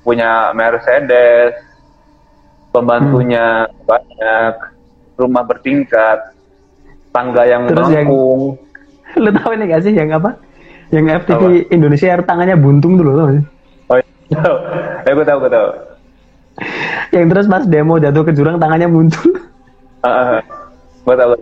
punya 0.00 0.52
Mercedes 0.52 1.58
pembantunya 2.70 3.66
banyak 3.80 4.54
rumah 5.16 5.42
bertingkat 5.42 6.30
tangga 7.10 7.42
yang 7.42 7.66
Terus 7.66 7.88
yang- 7.88 8.06
melengkung 8.06 8.42
Lu 9.16 9.30
tahu 9.32 9.50
ini 9.52 9.64
gak 9.64 9.82
sih 9.82 9.92
yang 9.92 10.10
apa? 10.12 10.34
Yang 10.90 11.04
FTV 11.22 11.38
Apa? 11.40 11.48
Indonesia 11.70 12.06
yang 12.08 12.22
tangannya 12.22 12.56
buntung 12.56 12.94
dulu 12.94 13.10
sih? 13.30 13.42
Oh 13.88 13.96
iya, 13.96 14.06
tahu. 14.36 14.54
ya 15.00 15.10
gue 15.12 15.24
tahu, 15.24 15.38
gue 15.40 15.50
tahu. 15.50 15.68
Yang 17.10 17.24
terus 17.30 17.46
pas 17.50 17.64
demo 17.66 17.98
jatuh 17.98 18.22
ke 18.26 18.32
jurang 18.34 18.62
tangannya 18.62 18.88
buntung. 18.90 19.34
Uh, 20.04 20.38
tahu. 21.04 21.34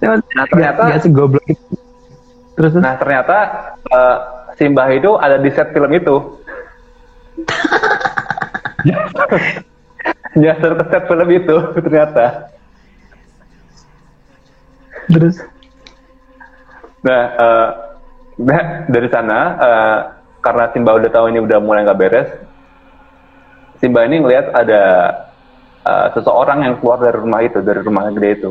Nah, 0.00 0.16
ternyata- 0.48 0.84
gak, 0.86 0.96
gak 0.96 1.02
segoblok 1.04 1.44
itu. 1.48 1.80
Terus 2.60 2.76
terus? 2.76 2.84
Nah 2.84 2.94
ternyata 3.00 3.36
uh, 3.88 4.16
Simbah 4.60 4.92
itu 4.92 5.16
ada 5.16 5.40
di 5.40 5.48
set 5.48 5.72
film 5.72 5.88
itu. 5.96 6.16
Nyasar 10.40 10.72
ke 10.76 10.84
set 10.92 11.04
film 11.08 11.28
itu 11.32 11.56
ternyata. 11.80 12.52
terus 15.10 15.42
Nah, 17.00 17.22
uh, 17.40 17.68
nah 18.36 18.84
dari 18.88 19.08
sana 19.08 19.38
uh, 19.56 19.98
karena 20.44 20.68
Simba 20.72 21.00
udah 21.00 21.08
tahu 21.08 21.32
ini 21.32 21.40
udah 21.40 21.58
mulai 21.60 21.84
nggak 21.88 22.00
beres, 22.00 22.28
Simba 23.80 24.04
ini 24.04 24.20
ngelihat 24.20 24.52
ada 24.52 24.82
uh, 25.88 26.06
seseorang 26.12 26.62
yang 26.68 26.74
keluar 26.78 27.00
dari 27.00 27.16
rumah 27.16 27.40
itu, 27.40 27.58
dari 27.64 27.80
rumah 27.80 28.06
yang 28.06 28.14
gede 28.20 28.30
itu. 28.44 28.50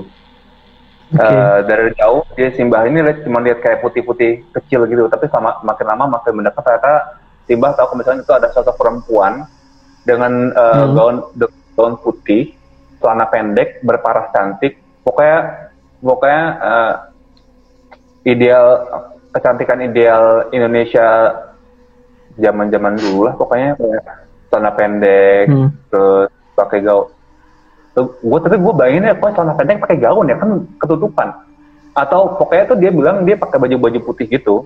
Oke. 1.10 1.26
Eh, 1.26 1.60
dari 1.66 1.90
jauh 1.98 2.22
dia 2.38 2.54
Simbah 2.54 2.86
ini 2.86 3.02
lihat 3.02 3.26
cuma 3.26 3.42
lihat 3.42 3.66
kayak 3.66 3.82
putih-putih 3.82 4.46
kecil 4.54 4.86
gitu 4.86 5.10
tapi 5.10 5.26
sama 5.34 5.58
makin 5.66 5.90
lama 5.90 6.06
makin 6.06 6.38
mendekat 6.38 6.62
ternyata 6.62 7.18
Simbah 7.50 7.74
tahu 7.74 7.90
kalau 7.90 7.98
misalnya 7.98 8.22
itu 8.22 8.30
ada 8.30 8.54
sosok 8.54 8.78
perempuan 8.78 9.42
dengan 10.06 10.54
eh, 10.54 10.86
Hmm. 10.86 10.94
gaun 10.94 11.16
de- 11.34 11.50
gaun 11.74 11.98
putih 12.06 12.54
celana 13.02 13.26
pendek 13.26 13.82
berparas 13.82 14.30
cantik 14.38 14.78
pokoknya 15.02 15.40
pokoknya 15.98 16.44
eh, 16.62 16.94
ideal 18.30 18.66
kecantikan 19.34 19.82
ideal 19.82 20.46
Indonesia 20.54 21.34
zaman-zaman 22.38 23.02
dulu 23.02 23.26
lah 23.26 23.34
pokoknya 23.34 23.74
kayak 23.82 24.06
celana 24.50 24.72
pendek 24.74 25.46
Hmm. 25.48 25.70
terus 25.88 26.28
pakai 26.54 26.82
gaun 26.82 27.08
gue 28.00 28.40
tapi 28.40 28.56
gue 28.56 28.74
bayanginnya 28.74 29.14
kok 29.14 29.34
celana 29.34 29.54
pendek 29.54 29.80
pakai 29.80 29.98
gaun 29.98 30.26
ya 30.26 30.36
kan 30.36 30.50
ketutupan 30.78 31.28
atau 31.92 32.32
pokoknya 32.36 32.64
tuh 32.66 32.78
dia 32.78 32.92
bilang 32.92 33.24
dia 33.24 33.36
pakai 33.36 33.60
baju-baju 33.60 34.00
putih 34.02 34.26
gitu 34.26 34.64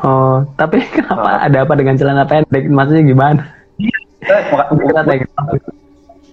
oh 0.00 0.36
tapi 0.56 0.80
kenapa 0.94 1.42
Ah. 1.42 1.46
ada 1.46 1.66
apa 1.66 1.74
dengan 1.74 1.98
celana 1.98 2.24
pendek? 2.24 2.64
Maksudnya 2.70 3.02
gimana? 3.02 3.42
Kita 4.22 5.02
gue 5.02 5.02
tanya. 5.02 5.26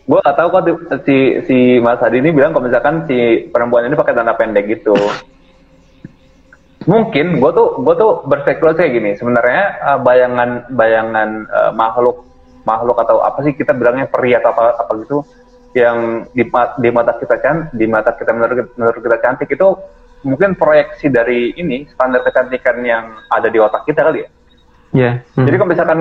gak 0.09 0.35
tahu 0.37 0.47
kok 0.49 0.61
si 1.03 1.17
si 1.45 1.57
Mas 1.81 2.01
Hadi 2.01 2.21
ini 2.21 2.29
bilang 2.29 2.53
kalau 2.53 2.65
misalkan 2.65 3.05
si 3.05 3.45
perempuan 3.49 3.85
ini 3.85 3.97
pakai 3.97 4.13
celana 4.13 4.33
pendek 4.33 4.69
gitu 4.69 4.93
mungkin 6.87 7.43
gue 7.43 7.51
tuh 7.51 7.83
gue 7.83 7.95
tuh 7.99 8.11
berspekulasi 8.23 8.79
kayak 8.79 8.93
gini 8.95 9.11
sebenarnya 9.19 9.63
eh, 9.83 9.99
bayangan 9.99 10.49
bayangan 10.71 11.29
eh, 11.49 11.71
makhluk 11.75 12.23
makhluk 12.63 12.97
atau 13.03 13.19
apa 13.23 13.39
sih 13.43 13.55
kita 13.55 13.75
bilangnya 13.75 14.07
peri 14.07 14.35
atau 14.35 14.51
apa 14.55 14.79
apa 14.79 14.91
gitu 15.03 15.23
yang 15.77 16.25
di, 16.33 16.43
di 16.81 16.89
mata 16.89 17.13
kita 17.17 17.35
kan 17.41 17.69
di 17.73 17.85
mata 17.85 18.15
kita 18.17 18.31
menurut, 18.33 18.73
menurut 18.73 18.99
kita 19.05 19.17
cantik 19.21 19.49
itu 19.51 19.67
mungkin 20.25 20.57
proyeksi 20.57 21.07
dari 21.07 21.55
ini 21.55 21.87
standar 21.95 22.25
kecantikan 22.25 22.83
yang 22.83 23.23
ada 23.31 23.47
di 23.47 23.59
otak 23.61 23.87
kita 23.87 24.03
kali 24.03 24.19
ya. 24.25 24.29
Iya. 24.89 25.03
Yeah. 25.05 25.13
Hmm. 25.37 25.45
Jadi 25.47 25.55
kalau 25.55 25.69
misalkan 25.71 25.99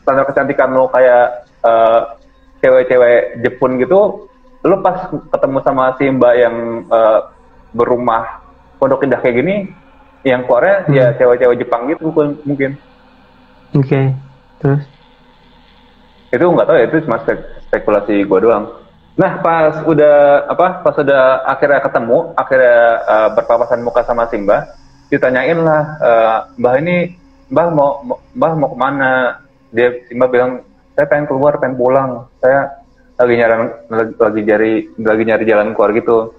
standar 0.00 0.24
kecantikan 0.30 0.68
lo 0.72 0.88
kayak 0.88 1.26
uh, 1.66 2.00
cewek-cewek 2.62 3.44
Jepun 3.44 3.76
gitu, 3.82 4.30
lo 4.64 4.76
pas 4.80 5.10
ketemu 5.10 5.58
sama 5.60 5.92
si 6.00 6.08
Mbak 6.08 6.34
yang 6.38 6.56
uh, 6.88 7.20
berumah 7.74 8.40
pondok 8.80 9.04
indah 9.04 9.20
kayak 9.20 9.36
gini, 9.44 9.54
yang 10.24 10.42
keluarnya 10.48 10.76
hmm. 10.88 10.94
ya 10.96 11.06
cewek-cewek 11.20 11.60
Jepang 11.60 11.86
gitu 11.92 12.08
mungkin. 12.48 12.80
Oke. 13.76 13.86
Okay. 13.86 14.06
Terus? 14.64 14.82
Itu 16.32 16.44
nggak 16.50 16.66
tahu 16.66 16.76
ya 16.80 16.84
itu 16.88 16.96
cuma 17.04 17.18
spekulasi 17.68 18.24
gue 18.24 18.38
doang. 18.40 18.64
Nah 19.14 19.38
pas 19.44 19.78
udah 19.86 20.48
apa 20.50 20.82
pas 20.82 20.96
udah 20.98 21.46
akhirnya 21.46 21.80
ketemu 21.84 22.18
akhirnya 22.34 22.78
uh, 23.06 23.28
berpapasan 23.38 23.84
muka 23.86 24.02
sama 24.02 24.26
Simba 24.26 24.66
ditanyain 25.06 25.60
lah 25.62 25.82
uh, 26.02 26.38
Mbah 26.58 26.74
ini 26.82 27.14
Mbah 27.52 27.68
mau 27.70 28.02
Mbah 28.34 28.52
mau 28.58 28.68
ke 28.74 28.78
mana 28.80 29.38
dia 29.70 29.94
Simba 30.10 30.26
bilang 30.26 30.66
saya 30.98 31.06
pengen 31.06 31.30
keluar 31.30 31.62
pengen 31.62 31.78
pulang 31.78 32.26
saya 32.42 32.66
lagi 33.14 33.34
nyari 33.38 33.54
lagi, 33.86 34.12
lagi 34.18 34.40
nyari 34.42 34.72
lagi 34.98 35.22
nyari 35.22 35.44
jalan 35.46 35.70
keluar 35.78 35.94
gitu 35.94 36.34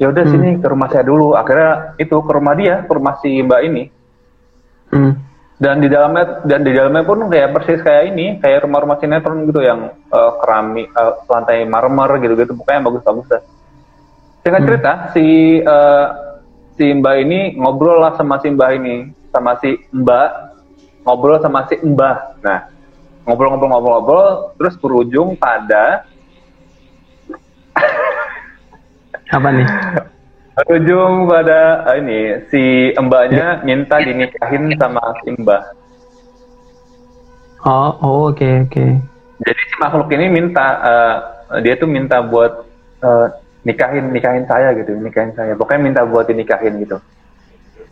ya 0.00 0.08
udah 0.08 0.24
hmm. 0.24 0.32
sini 0.32 0.48
ke 0.58 0.66
rumah 0.66 0.88
saya 0.88 1.04
dulu 1.04 1.36
akhirnya 1.36 1.94
itu 2.00 2.16
ke 2.16 2.32
rumah 2.32 2.54
dia 2.56 2.82
ke 2.88 2.92
rumah 2.96 3.14
si 3.20 3.30
Mbak 3.44 3.60
ini 3.68 3.84
hmm 4.90 5.30
dan 5.60 5.76
di 5.76 5.92
dalamnya 5.92 6.40
dan 6.48 6.64
di 6.64 6.72
dalamnya 6.72 7.04
pun 7.04 7.28
kayak 7.28 7.52
persis 7.52 7.84
kayak 7.84 8.16
ini 8.16 8.40
kayak 8.40 8.64
rumah-rumah 8.64 8.96
sinetron 8.96 9.44
gitu 9.44 9.60
yang 9.60 9.92
uh, 10.08 10.32
keramik 10.40 10.88
uh, 10.96 11.20
lantai 11.28 11.68
marmer 11.68 12.16
gitu-gitu 12.16 12.56
pokoknya 12.56 12.80
bagus-bagus 12.88 13.28
lah. 13.28 13.42
Singkat 14.40 14.60
hmm. 14.64 14.68
cerita 14.72 14.92
si 15.12 15.26
uh, 15.60 16.06
si 16.80 16.96
Mbak 16.96 17.16
ini 17.28 17.40
ngobrol 17.60 18.00
lah 18.00 18.16
sama 18.16 18.40
si 18.40 18.48
Mbak 18.48 18.70
ini 18.80 19.12
sama 19.28 19.60
si 19.60 19.76
Mbak 19.92 20.28
ngobrol 21.04 21.36
sama 21.44 21.68
si 21.68 21.76
Mbah. 21.76 22.40
Nah 22.40 22.58
ngobrol-ngobrol-ngobrol-ngobrol 23.28 24.56
terus 24.56 24.80
berujung 24.80 25.36
pada 25.36 26.08
apa 29.30 29.48
nih? 29.54 29.68
Ujung 30.68 31.24
pada 31.24 31.88
ah, 31.88 31.96
ini 31.96 32.36
si 32.52 32.92
mbaknya 32.98 33.64
minta 33.64 33.96
dinikahin 34.02 34.74
sama 34.76 35.00
si 35.24 35.32
mbah. 35.38 35.62
Oh, 37.64 37.96
oh 38.02 38.28
oke 38.28 38.36
okay, 38.36 38.52
oke. 38.66 38.72
Okay. 38.72 38.90
Jadi 39.40 39.60
si 39.64 39.74
makhluk 39.80 40.08
ini 40.12 40.26
minta 40.28 40.66
uh, 40.84 41.16
dia 41.64 41.78
tuh 41.80 41.88
minta 41.88 42.20
buat 42.20 42.68
uh, 43.00 43.26
nikahin 43.64 44.12
nikahin 44.12 44.44
saya 44.44 44.76
gitu, 44.76 44.92
nikahin 45.00 45.32
saya. 45.32 45.56
Pokoknya 45.56 45.80
minta 45.80 46.02
buat 46.04 46.28
dinikahin 46.28 46.76
gitu. 46.84 47.00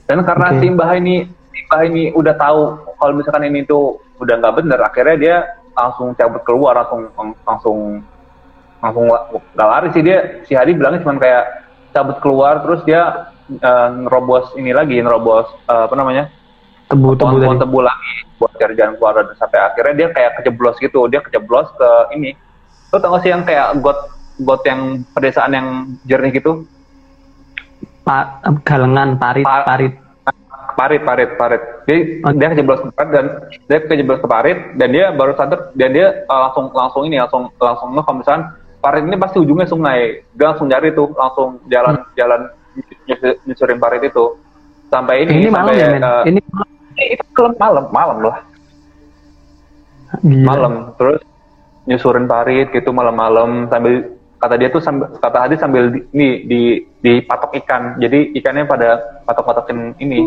Dan 0.05 0.25
karena 0.29 0.53
okay. 0.53 0.61
si 0.61 0.67
mbah 0.69 0.91
ini 0.99 1.17
si 1.25 1.59
mbah 1.69 1.81
ini 1.89 2.13
udah 2.13 2.35
tahu 2.37 2.61
kalau 3.01 3.13
misalkan 3.17 3.49
ini 3.49 3.65
tuh 3.65 3.97
udah 4.21 4.35
nggak 4.45 4.57
bener, 4.61 4.81
akhirnya 4.83 5.17
dia 5.17 5.37
langsung 5.73 6.13
cabut 6.19 6.43
keluar, 6.43 6.75
langsung 6.85 7.09
langsung 7.47 7.79
langsung 8.79 9.05
nggak 9.55 9.69
lari 9.69 9.89
sih 9.95 10.03
dia. 10.03 10.43
Si 10.47 10.53
Hadi 10.55 10.75
bilangnya 10.75 11.03
cuma 11.03 11.19
kayak 11.19 11.45
cabut 11.93 12.19
keluar 12.23 12.63
terus 12.63 12.81
dia 12.87 13.33
uh, 13.63 13.89
nerobos 13.91 14.55
ini 14.55 14.71
lagi 14.71 15.01
nerobos 15.03 15.49
uh, 15.67 15.89
apa 15.91 15.95
namanya? 15.99 16.31
Tebu 16.89 17.21
tebu, 17.21 17.37
tebu, 17.37 17.61
tebu 17.61 17.79
lagi 17.85 18.15
buat 18.41 18.53
cari 18.57 18.73
jalan 18.73 18.97
keluar. 18.97 19.13
Dan 19.21 19.37
sampai 19.37 19.61
akhirnya 19.61 19.95
dia 19.95 20.09
kayak 20.15 20.31
kejeblos 20.41 20.77
gitu 20.81 21.01
dia 21.11 21.21
kejeblos 21.21 21.69
ke 21.77 21.91
ini. 22.17 22.33
Lo 22.89 22.97
tau 22.97 23.13
gak 23.13 23.23
sih 23.27 23.31
yang 23.35 23.45
kayak 23.45 23.77
got 23.85 23.99
got 24.41 24.63
yang 24.65 25.05
pedesaan 25.13 25.53
yang 25.53 25.69
jernih 26.09 26.33
gitu? 26.33 26.65
Pa, 28.07 28.41
galengan 28.65 29.21
parit 29.21 29.45
pa, 29.45 29.69
parit. 29.69 29.95
Parit 30.79 31.03
parit 31.03 31.31
parit. 31.37 31.63
Jadi 31.85 32.01
okay. 32.23 32.39
dia 32.39 32.49
kejeblos 32.55 32.81
ke 32.81 32.89
parit 32.95 33.11
dan 33.13 33.27
dia 33.69 33.79
kejeblos 33.85 34.21
ke 34.23 34.29
parit 34.31 34.59
dan 34.79 34.89
dia 34.95 35.07
baru 35.13 35.37
sadar 35.37 35.75
dan 35.77 35.91
dia 35.93 36.07
uh, 36.31 36.41
langsung 36.49 36.71
langsung 36.73 37.03
ini 37.05 37.21
langsung 37.21 37.51
langsung 37.59 37.89
nge 37.93 38.03
kalau 38.07 38.17
misalnya 38.23 38.45
parit 38.79 39.05
ini 39.05 39.17
pasti 39.19 39.37
ujungnya 39.43 39.67
sungai. 39.67 40.23
Dia 40.35 40.55
langsung 40.55 40.71
cari 40.71 40.89
tuh 40.95 41.11
langsung 41.15 41.49
jalan 41.69 41.95
hmm. 41.99 42.15
jalan 42.15 42.41
nyusurin 43.47 43.79
parit 43.79 44.03
itu. 44.07 44.25
Sampai 44.89 45.29
ini, 45.29 45.45
ini 45.45 45.53
sampai 45.53 45.61
malam 45.61 45.75
ya, 45.77 45.89
uh, 46.01 46.23
ini 46.25 46.41
itu 46.97 47.25
malam 47.37 47.55
malam 47.61 47.85
malam 47.93 48.17
loh 48.25 48.37
malam. 50.25 50.73
Terus 50.97 51.21
nyusurin 51.89 52.29
parit 52.29 52.69
gitu 52.73 52.91
malam-malam 52.93 53.69
sambil 53.73 54.13
kata 54.39 54.55
dia 54.61 54.69
tuh 54.71 54.83
sambil, 54.85 55.09
kata 55.19 55.39
Hadi 55.45 55.57
sambil 55.59 55.91
di, 55.93 56.01
ini 56.15 56.29
di 56.47 56.61
di 57.01 57.13
patok 57.25 57.57
ikan. 57.65 58.01
Jadi 58.01 58.33
ikannya 58.39 58.65
pada 58.69 59.23
patok-patokin 59.25 59.99
ini. 60.01 60.25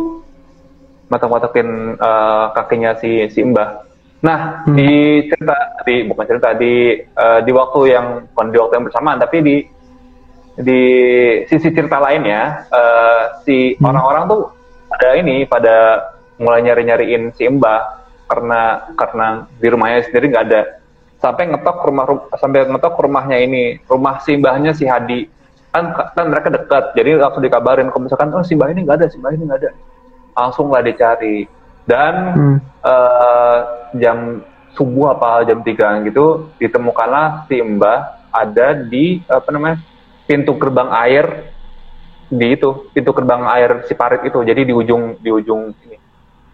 Patok-patokin 1.12 2.00
uh, 2.00 2.56
kakinya 2.56 2.96
si 2.96 3.28
si 3.28 3.44
Mbah 3.44 3.90
Nah, 4.21 4.62
hmm. 4.69 4.77
di 4.77 4.91
cerita 5.34 5.55
di 5.81 5.95
bukan 6.05 6.25
cerita 6.29 6.49
di 6.53 6.93
uh, 7.17 7.41
di 7.41 7.51
waktu 7.51 7.79
yang 7.89 8.05
bukan 8.34 8.47
di 8.53 8.57
waktu 8.62 8.73
yang 8.77 8.86
bersamaan, 8.86 9.17
tapi 9.17 9.38
di 9.41 9.55
di 10.62 10.81
sisi 11.49 11.73
cerita 11.73 11.97
lainnya 11.97 12.69
uh, 12.69 13.41
si 13.41 13.73
hmm. 13.73 13.81
orang-orang 13.81 14.23
tuh 14.29 14.41
pada 14.93 15.10
ini 15.17 15.49
pada 15.49 15.77
mulai 16.38 16.62
nyari-nyariin 16.62 17.34
si 17.34 17.49
Mbah 17.49 18.01
karena 18.29 18.62
karena 18.93 19.27
di 19.57 19.67
rumahnya 19.67 20.05
sendiri 20.05 20.25
nggak 20.31 20.45
ada. 20.53 20.62
Sampai 21.21 21.49
ngetok 21.49 21.77
rumah 21.86 22.05
sampai 22.38 22.65
ngetok 22.69 22.95
rumahnya 23.01 23.38
ini 23.41 23.77
rumah 23.86 24.21
si 24.21 24.38
mbahnya 24.38 24.73
si 24.73 24.89
Hadi. 24.89 25.25
Kan 25.69 25.93
kan 25.93 26.25
mereka 26.29 26.49
dekat 26.49 26.97
jadi 26.97 27.17
langsung 27.17 27.45
dikabarin. 27.45 27.89
Kalau 27.93 28.05
misalkan 28.05 28.34
oh 28.34 28.45
si 28.45 28.53
mbah 28.57 28.69
ini 28.69 28.86
nggak 28.86 28.97
ada 29.01 29.07
si 29.10 29.17
mbah 29.21 29.34
ini 29.34 29.43
nggak 29.45 29.60
ada. 29.65 29.71
Langsung 30.34 30.71
lah 30.73 30.81
dicari 30.81 31.45
dan 31.89 32.13
hmm. 32.38 32.58
uh, 32.86 33.60
jam 33.98 34.41
subuh 34.78 35.17
apa 35.17 35.44
jam 35.48 35.60
tiga 35.65 36.00
gitu 36.08 36.52
ditemukanlah 36.62 37.46
si 37.52 37.60
Mbah 37.60 38.32
ada 38.32 38.74
di 38.88 39.20
apa 39.28 39.50
namanya 39.52 39.78
pintu 40.24 40.56
gerbang 40.56 40.89
air 40.96 41.52
di 42.32 42.56
itu 42.56 42.88
pintu 42.96 43.12
gerbang 43.12 43.44
air 43.52 43.84
si 43.86 43.94
parit 43.94 44.24
itu 44.24 44.39
jadi 44.39 44.63
di 44.63 44.72
ujung 44.72 45.20
di 45.20 45.28
ujung 45.28 45.76
ini 45.84 45.98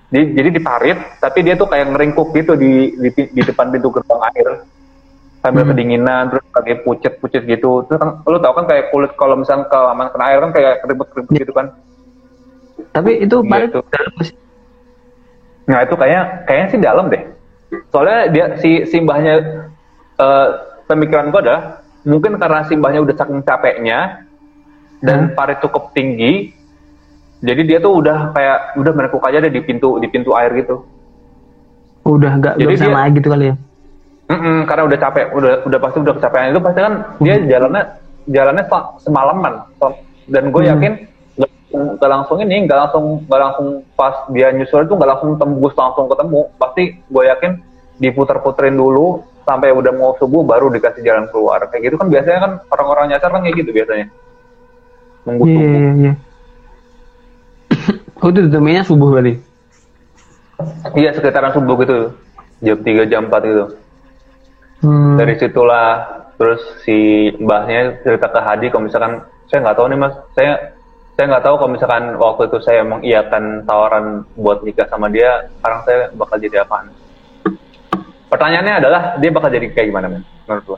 di, 0.10 0.20
jadi 0.34 0.50
di 0.50 0.62
parit 0.64 0.98
tapi 1.22 1.46
dia 1.46 1.54
tuh 1.54 1.70
kayak 1.70 1.94
ngeringkuk 1.94 2.34
gitu 2.34 2.58
di 2.58 2.98
di, 2.98 3.10
di 3.14 3.42
depan 3.46 3.70
pintu 3.70 3.94
gerbang 3.94 4.22
air 4.34 4.66
sambil 5.46 5.64
hmm. 5.64 5.70
kedinginan 5.70 6.24
terus 6.34 6.44
kayak 6.50 6.82
pucet-pucet 6.82 7.46
gitu 7.46 7.86
terus 7.86 8.02
kan 8.02 8.10
lo 8.26 8.42
tau 8.42 8.58
kan 8.58 8.66
kayak 8.66 8.90
kulit 8.90 9.14
kalau 9.14 9.38
misalnya 9.38 9.70
kelamaan 9.70 10.10
kena 10.10 10.26
air 10.34 10.40
kan 10.42 10.52
kayak 10.58 10.74
keriput-keriput 10.82 11.34
gitu 11.38 11.54
kan 11.54 11.68
tapi 12.90 13.22
itu 13.22 13.46
parit 13.46 13.70
gitu. 13.70 13.86
Nah 15.68 15.84
itu 15.84 15.94
kayaknya 16.00 16.24
kayaknya 16.48 16.68
sih 16.72 16.80
dalam 16.80 17.06
deh. 17.12 17.24
Soalnya 17.92 18.20
dia 18.32 18.46
si 18.64 18.88
simbahnya 18.88 19.68
uh, 20.16 20.48
pemikiran 20.88 21.30
gue 21.30 21.42
adalah 21.44 21.84
mungkin 22.08 22.40
karena 22.40 22.64
simbahnya 22.64 23.04
udah 23.04 23.16
saking 23.20 23.44
capeknya 23.44 24.24
dan 25.04 25.30
hmm. 25.30 25.36
parit 25.36 25.60
cukup 25.60 25.92
tinggi, 25.92 26.56
jadi 27.44 27.62
dia 27.68 27.78
tuh 27.84 28.00
udah 28.02 28.32
kayak 28.32 28.80
udah 28.80 28.92
merekuk 28.96 29.22
aja 29.28 29.44
deh 29.44 29.52
di 29.52 29.62
pintu 29.62 30.00
di 30.00 30.08
pintu 30.08 30.34
air 30.34 30.56
gitu. 30.56 30.88
Udah 32.08 32.40
nggak 32.40 32.54
jadi 32.58 32.76
sama 32.80 33.06
dia, 33.06 33.16
gitu 33.20 33.28
kali 33.30 33.46
ya? 33.52 33.56
Mm 34.28 34.40
-mm, 34.40 34.58
karena 34.68 34.84
udah 34.88 35.00
capek, 35.00 35.26
udah 35.36 35.52
udah 35.68 35.80
pasti 35.80 35.98
udah 36.04 36.14
kecapean 36.20 36.52
itu 36.52 36.62
pasti 36.64 36.80
kan 36.80 36.94
hmm. 37.00 37.24
dia 37.24 37.36
jalannya 37.46 37.84
jalannya 38.28 38.64
semalaman 39.04 39.54
dan 40.28 40.44
gue 40.52 40.62
hmm. 40.64 40.96
Nggak 41.68 42.10
langsung 42.10 42.40
ini 42.40 42.64
nggak 42.64 42.80
langsung 42.80 43.28
nggak 43.28 43.42
langsung 43.44 43.68
pas 44.00 44.16
dia 44.32 44.56
nyusul 44.56 44.88
itu 44.88 44.94
nggak 44.96 45.10
langsung 45.16 45.30
tembus 45.36 45.74
langsung 45.76 46.06
ketemu. 46.08 46.40
Pasti 46.56 46.84
gue 46.96 47.24
yakin 47.28 47.52
diputer-puterin 47.98 48.76
dulu 48.78 49.24
sampai 49.48 49.72
udah 49.72 49.92
mau 49.96 50.12
subuh 50.20 50.44
baru 50.44 50.72
dikasih 50.72 51.04
jalan 51.04 51.28
keluar. 51.32 51.60
Kayak 51.68 51.92
gitu 51.92 51.96
kan 52.00 52.08
biasanya 52.08 52.40
kan 52.40 52.52
orang-orang 52.72 53.06
nyasar 53.12 53.30
kan 53.32 53.42
kayak 53.44 53.56
gitu 53.60 53.72
biasanya. 53.76 54.08
Nunggu 55.28 55.44
yeah, 55.44 55.56
subuh. 55.56 55.68
iya 55.68 55.92
iya. 55.96 56.14
Oh 58.18 58.34
itu 58.34 58.40
ditemuinya 58.50 58.84
subuh 58.88 59.10
kali 59.14 59.34
iya 60.98 61.14
sekitaran 61.14 61.54
subuh 61.54 61.76
gitu. 61.84 61.98
Jam 62.58 62.78
3 62.82 63.12
jam 63.12 63.30
4 63.30 63.50
gitu. 63.50 63.66
Hmm. 64.78 65.18
dari 65.18 65.34
situlah 65.42 66.06
terus 66.38 66.62
si 66.86 67.30
mbahnya 67.42 67.98
cerita 68.06 68.30
ke 68.30 68.38
Hadi 68.46 68.70
kalau 68.70 68.86
misalkan 68.86 69.26
saya 69.50 69.66
nggak 69.66 69.78
tahu 69.78 69.88
nih 69.90 70.00
mas. 70.00 70.14
Saya 70.38 70.54
saya 71.18 71.34
nggak 71.34 71.50
tahu 71.50 71.56
kalau 71.58 71.74
misalkan 71.74 72.14
waktu 72.22 72.46
itu 72.46 72.58
saya 72.62 72.86
mengiyakan 72.86 73.66
tawaran 73.66 74.22
buat 74.38 74.62
nikah 74.62 74.86
sama 74.86 75.10
dia, 75.10 75.50
sekarang 75.58 75.82
saya 75.82 76.14
bakal 76.14 76.38
jadi 76.38 76.62
apaan? 76.62 76.94
Pertanyaannya 78.30 78.74
adalah 78.78 79.02
dia 79.18 79.34
bakal 79.34 79.50
jadi 79.50 79.66
kayak 79.74 79.90
gimana 79.90 80.14
men? 80.14 80.22
Menurut 80.46 80.66
lo? 80.70 80.78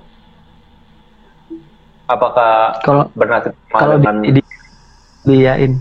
Apakah 2.08 2.80
kalau 2.88 3.12
bernasib 3.20 3.52
kalau 3.68 4.00
dengan 4.00 4.24
di, 4.24 4.40
di, 4.40 4.42
diain? 5.28 5.76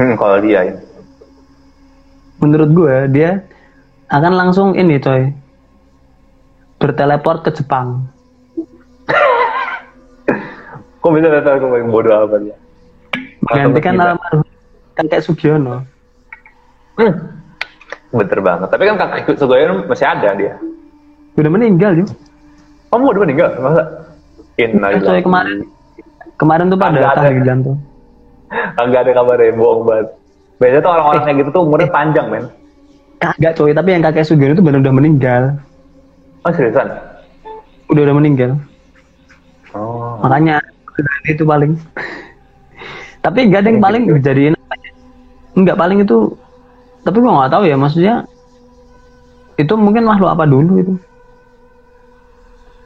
Hmm, 0.00 0.16
kalau 0.16 0.40
diain. 0.40 0.80
Menurut 2.40 2.70
gue 2.72 2.96
dia 3.12 3.44
akan 4.08 4.32
langsung 4.32 4.68
ini 4.80 4.96
coy 4.96 5.28
berteleport 6.80 7.44
ke 7.44 7.52
Jepang. 7.52 8.08
Kok 11.04 11.12
bisa 11.12 11.28
datang 11.28 11.68
paling 11.68 11.92
bodoh 11.92 12.16
apa 12.16 12.40
dia? 12.40 12.61
Menggantikan 13.42 13.98
almarhum 13.98 14.42
kakek 14.94 15.20
Sugiono. 15.24 15.82
Hmm. 16.98 17.14
Bener 18.12 18.40
banget. 18.44 18.68
Tapi 18.70 18.82
kan 18.86 18.96
kakek 19.00 19.36
Sugiono 19.38 19.82
masih 19.88 20.06
ada 20.06 20.30
dia. 20.36 20.54
Udah 21.34 21.50
meninggal 21.50 21.92
juga. 21.96 22.14
Kamu 22.92 23.04
udah 23.08 23.22
meninggal? 23.24 23.50
Masa? 23.58 23.82
Innalillahi. 24.60 25.04
Soalnya 25.04 25.24
kemarin 25.24 25.56
kemarin 26.36 26.64
tuh 26.68 26.78
pada 26.78 26.98
di 27.32 27.42
jantung. 27.42 27.78
Enggak 28.76 29.08
ada 29.08 29.12
kabarnya, 29.22 29.56
bohong 29.56 29.82
banget. 29.88 30.06
Biasanya 30.60 30.82
tuh 30.84 30.92
orang-orang 30.92 31.22
kayak 31.24 31.36
gitu 31.40 31.50
tuh 31.50 31.62
umurnya 31.64 31.88
panjang, 31.88 32.26
men. 32.28 32.44
Kagak 33.18 33.52
coy, 33.56 33.72
tapi 33.72 33.88
yang 33.96 34.02
kakek 34.04 34.26
Sugiono 34.28 34.52
itu 34.52 34.62
benar 34.62 34.84
udah 34.84 34.94
meninggal. 34.94 35.42
Oh, 36.44 36.52
seriusan? 36.52 36.90
Udah 37.88 38.02
udah 38.06 38.16
meninggal. 38.18 38.50
Oh. 39.72 40.20
Makanya 40.20 40.60
itu 41.24 41.42
paling. 41.48 41.80
Tapi 43.22 43.46
ada 43.48 43.62
yang 43.64 43.78
paling 43.78 44.02
gitu. 44.04 44.18
dijadiin 44.18 44.54
apa 44.58 44.74
ya? 44.82 44.90
Nggak 45.54 45.76
paling 45.78 45.98
itu. 46.02 46.18
Tapi 47.02 47.16
gua 47.18 47.32
nggak 47.42 47.52
tahu 47.54 47.64
ya 47.66 47.76
maksudnya. 47.78 48.14
Itu 49.54 49.78
mungkin 49.78 50.02
makhluk 50.02 50.30
apa 50.32 50.42
dulu 50.42 50.72
itu? 50.78 50.94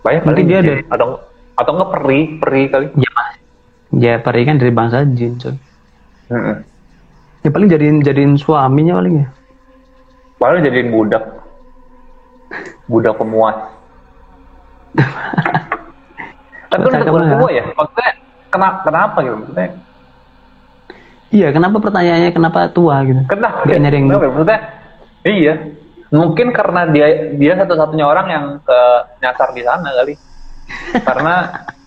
Banyak 0.05 0.23
Mungkin 0.29 0.45
dia 0.47 0.61
jin. 0.61 0.85
ada- 0.87 0.93
Atau 0.93 1.09
atau 1.57 1.71
nggak 1.73 1.91
peri, 1.97 2.21
peri 2.37 2.63
kali. 2.69 2.87
Ya. 3.01 3.13
Ya 3.97 4.15
peri 4.21 4.45
kan 4.45 4.61
dari 4.61 4.71
bangsa 4.71 5.09
jin 5.09 5.41
coy. 5.41 5.57
Heeh. 6.29 6.57
Ya 7.43 7.49
paling 7.49 7.69
jadiin 7.71 8.05
jadiin 8.05 8.37
suaminya 8.37 9.01
paling 9.01 9.25
ya. 9.25 9.27
Padahal 10.37 10.61
jadiin 10.61 10.93
budak. 10.93 11.25
Budak 12.87 13.17
pemuas. 13.17 13.57
Tapi 16.71 16.83
kan 16.93 17.01
udah 17.09 17.41
tua 17.41 17.51
ya? 17.51 17.65
Maksudnya 17.73 18.11
kenapa, 18.53 18.79
kenapa 18.85 19.17
gitu? 19.25 19.37
Maksudnya 19.41 19.69
Iya 21.37 21.49
kenapa 21.51 21.77
pertanyaannya 21.79 22.31
kenapa 22.33 22.61
tua 22.71 23.05
gitu? 23.05 23.21
kenapa? 23.29 23.69
Nggak 23.69 23.79
nyari 23.79 23.95
yang- 23.95 24.09
Kenapa? 24.09 24.25
Maksudnya 24.27 24.59
iya. 25.23 25.55
Mungkin 26.09 26.47
karena 26.51 26.81
dia 26.87 27.07
dia 27.35 27.53
satu-satunya 27.57 28.07
orang 28.07 28.27
yang 28.27 28.45
ke 28.63 28.79
nyasar 29.21 29.53
di 29.53 29.61
sana 29.61 29.89
kali. 29.93 30.15
karena 30.99 31.35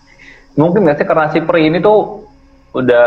mungkin 0.60 0.80
nggak 0.82 0.96
sih 0.96 1.04
karena 1.04 1.26
si 1.28 1.40
Pri 1.40 1.66
ini 1.66 1.78
tuh 1.78 2.24
udah 2.72 3.04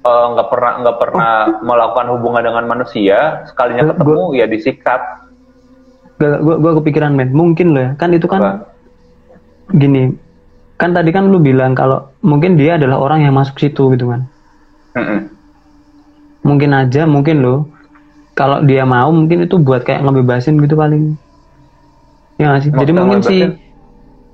eh, 0.00 0.26
nggak 0.28 0.48
pernah 0.48 0.72
nggak 0.80 0.98
pernah 0.98 1.32
melakukan 1.60 2.06
hubungan 2.10 2.42
dengan 2.42 2.64
manusia 2.66 3.18
sekalinya 3.46 3.84
Gua- 3.84 3.92
ketemu 3.94 4.22
ya 4.34 4.46
disikat 4.46 5.00
Gak, 6.18 6.42
gua, 6.42 6.56
gua 6.58 6.72
kepikiran 6.74 7.14
men. 7.14 7.30
Mungkin 7.30 7.70
loh 7.70 7.82
ya. 7.84 7.90
Kan 7.94 8.10
itu 8.10 8.26
kan 8.26 8.42
Apa? 8.42 8.52
gini. 9.70 10.18
Kan 10.74 10.90
tadi 10.90 11.10
kan 11.10 11.26
lu 11.26 11.38
bilang 11.38 11.72
kalau 11.72 12.10
mungkin 12.20 12.58
dia 12.58 12.74
adalah 12.74 12.98
orang 12.98 13.22
yang 13.22 13.38
masuk 13.38 13.54
situ 13.54 13.94
gitu 13.94 14.10
kan. 14.10 14.26
Mm-mm. 14.94 15.27
Mungkin 16.46 16.70
aja, 16.80 17.02
mungkin 17.06 17.36
loh. 17.44 17.58
Kalau 18.38 18.58
dia 18.68 18.82
mau 18.86 19.10
mungkin 19.18 19.38
itu 19.46 19.56
buat 19.66 19.82
kayak 19.86 20.02
ngebebasin 20.06 20.56
gitu 20.64 20.74
paling. 20.78 21.18
Ya 22.38 22.44
nggak 22.50 22.62
sih? 22.64 22.72
Jadi 22.80 22.92
mungkin 22.94 23.20
si 23.28 23.36
ngebebasin? 23.36 23.50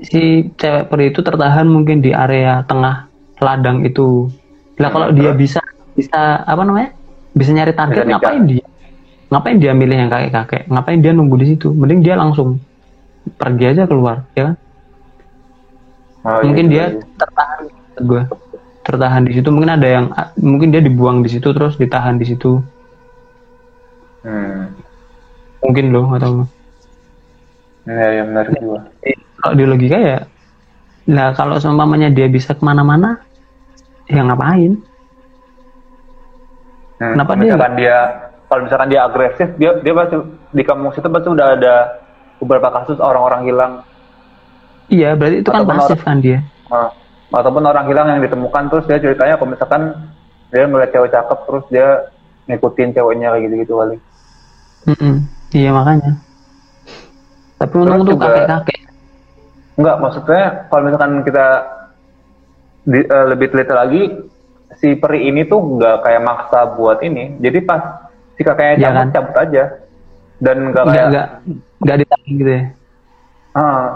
si 0.09 0.19
cewek 0.61 0.85
peri 0.91 1.05
itu 1.15 1.21
tertahan 1.29 1.67
mungkin 1.71 1.99
di 2.05 2.11
area 2.15 2.63
tengah 2.69 2.95
ladang 3.41 3.79
itu. 3.89 4.31
Lah 4.81 4.91
kalau 4.95 5.09
Hmm, 5.09 5.19
dia 5.19 5.31
terus? 5.37 5.43
bisa 5.43 5.61
bisa 5.99 6.43
apa 6.45 6.63
namanya? 6.67 6.91
Bisa 7.39 7.51
nyari 7.55 7.73
target 7.75 8.05
Bisa 8.05 8.11
ngapain 8.11 8.43
dia? 8.49 8.65
Ngapain 9.31 9.59
dia 9.63 9.73
milih 9.81 9.97
yang 10.07 10.11
kakek-kakek? 10.13 10.63
Ngapain 10.73 11.01
dia 11.05 11.13
nunggu 11.17 11.37
di 11.43 11.47
situ? 11.57 11.69
Mending 11.75 12.01
dia 12.07 12.15
langsung 12.23 12.63
pergi 13.41 13.65
aja 13.73 13.85
keluar, 13.91 14.29
ya 14.37 14.43
kan? 14.53 14.57
Oh, 16.25 16.43
mungkin 16.43 16.67
iya, 16.69 16.73
dia 16.73 16.85
iya. 16.91 17.01
tertahan 17.19 17.61
gue 18.09 18.23
tertahan 18.85 19.25
di 19.25 19.33
situ. 19.35 19.49
Mungkin 19.49 19.73
ada 19.73 19.89
yang 19.89 20.07
mungkin 20.39 20.69
dia 20.71 20.85
dibuang 20.85 21.25
di 21.25 21.33
situ 21.33 21.51
terus 21.51 21.75
ditahan 21.75 22.17
di 22.17 22.27
situ. 22.29 22.61
Hmm. 24.25 24.73
mungkin 25.61 25.93
loh 25.93 26.09
atau 26.13 26.49
Ya, 27.85 28.09
ya 28.17 28.23
benar 28.25 28.49
juga. 28.49 28.81
kalau 29.37 29.55
di 29.55 29.65
logika 29.69 29.97
ya 30.01 30.19
lah 31.05 31.37
kalau 31.37 31.61
seumpamanya 31.61 32.09
dia 32.09 32.25
bisa 32.25 32.57
ke 32.57 32.65
mana-mana 32.65 33.21
ya 34.09 34.25
ngapain? 34.25 34.81
Hmm, 36.97 37.13
Kenapa 37.13 37.33
dia 37.37 37.45
misalkan 37.53 37.73
dia 37.77 37.97
kalau 38.49 38.61
misalkan 38.65 38.89
dia 38.89 39.01
agresif 39.05 39.49
dia 39.61 39.71
dia 39.85 39.93
pasti 39.93 40.17
di 40.57 40.63
kampung 40.65 40.93
situ 40.97 41.09
pasti 41.13 41.29
udah 41.29 41.47
ada 41.53 41.75
beberapa 42.41 42.69
kasus 42.73 42.97
orang-orang 42.97 43.43
hilang. 43.45 43.73
Iya 44.89 45.13
berarti 45.13 45.45
itu 45.45 45.51
kan 45.53 45.69
pasif 45.69 46.01
kan 46.01 46.25
dia. 46.25 46.41
Nah, 46.73 46.89
ataupun 47.33 47.65
orang 47.65 47.87
hilang 47.89 48.09
yang 48.13 48.21
ditemukan 48.25 48.65
terus 48.73 48.85
dia 48.89 48.99
ceritanya 49.01 49.35
kalau 49.39 49.51
misalkan 49.53 49.83
dia 50.53 50.67
melihat 50.69 50.91
cewek 50.93 51.11
cakep 51.13 51.39
terus 51.49 51.65
dia 51.73 51.89
ngikutin 52.45 52.89
ceweknya 52.93 53.29
kayak 53.33 53.43
gitu-gitu 53.49 53.75
kali. 53.81 53.97
Mm-mm. 54.85 55.15
iya 55.57 55.71
makanya 55.73 56.13
tapi 57.57 57.75
untung 57.81 58.05
tuh 58.05 58.19
kakek-kakek 58.21 58.81
Enggak, 59.75 59.97
maksudnya 59.99 60.71
kalau 60.71 60.83
misalkan 60.87 61.27
kita 61.27 61.47
di- 62.87 63.09
eh, 63.11 63.27
lebih 63.27 63.51
teliti 63.51 63.75
lagi 63.75 64.03
si 64.79 64.95
peri 64.95 65.27
ini 65.27 65.43
tuh 65.51 65.59
nggak 65.59 66.07
kayak 66.07 66.23
maksa 66.23 66.79
buat 66.79 67.03
ini. 67.03 67.43
Jadi 67.43 67.59
pas 67.67 67.83
si 68.39 68.47
kakaknya 68.47 68.75
Iya 68.79 68.87
cabut 68.87 68.95
kan? 68.95 69.09
cabut 69.11 69.35
aja 69.35 69.65
dan 70.39 70.57
nggak 70.71 70.85
kayak 70.87 71.07
nggak 71.11 71.27
nggak 71.83 71.97
gitu 72.31 72.51
ya 72.55 72.63
Ah, 73.55 73.87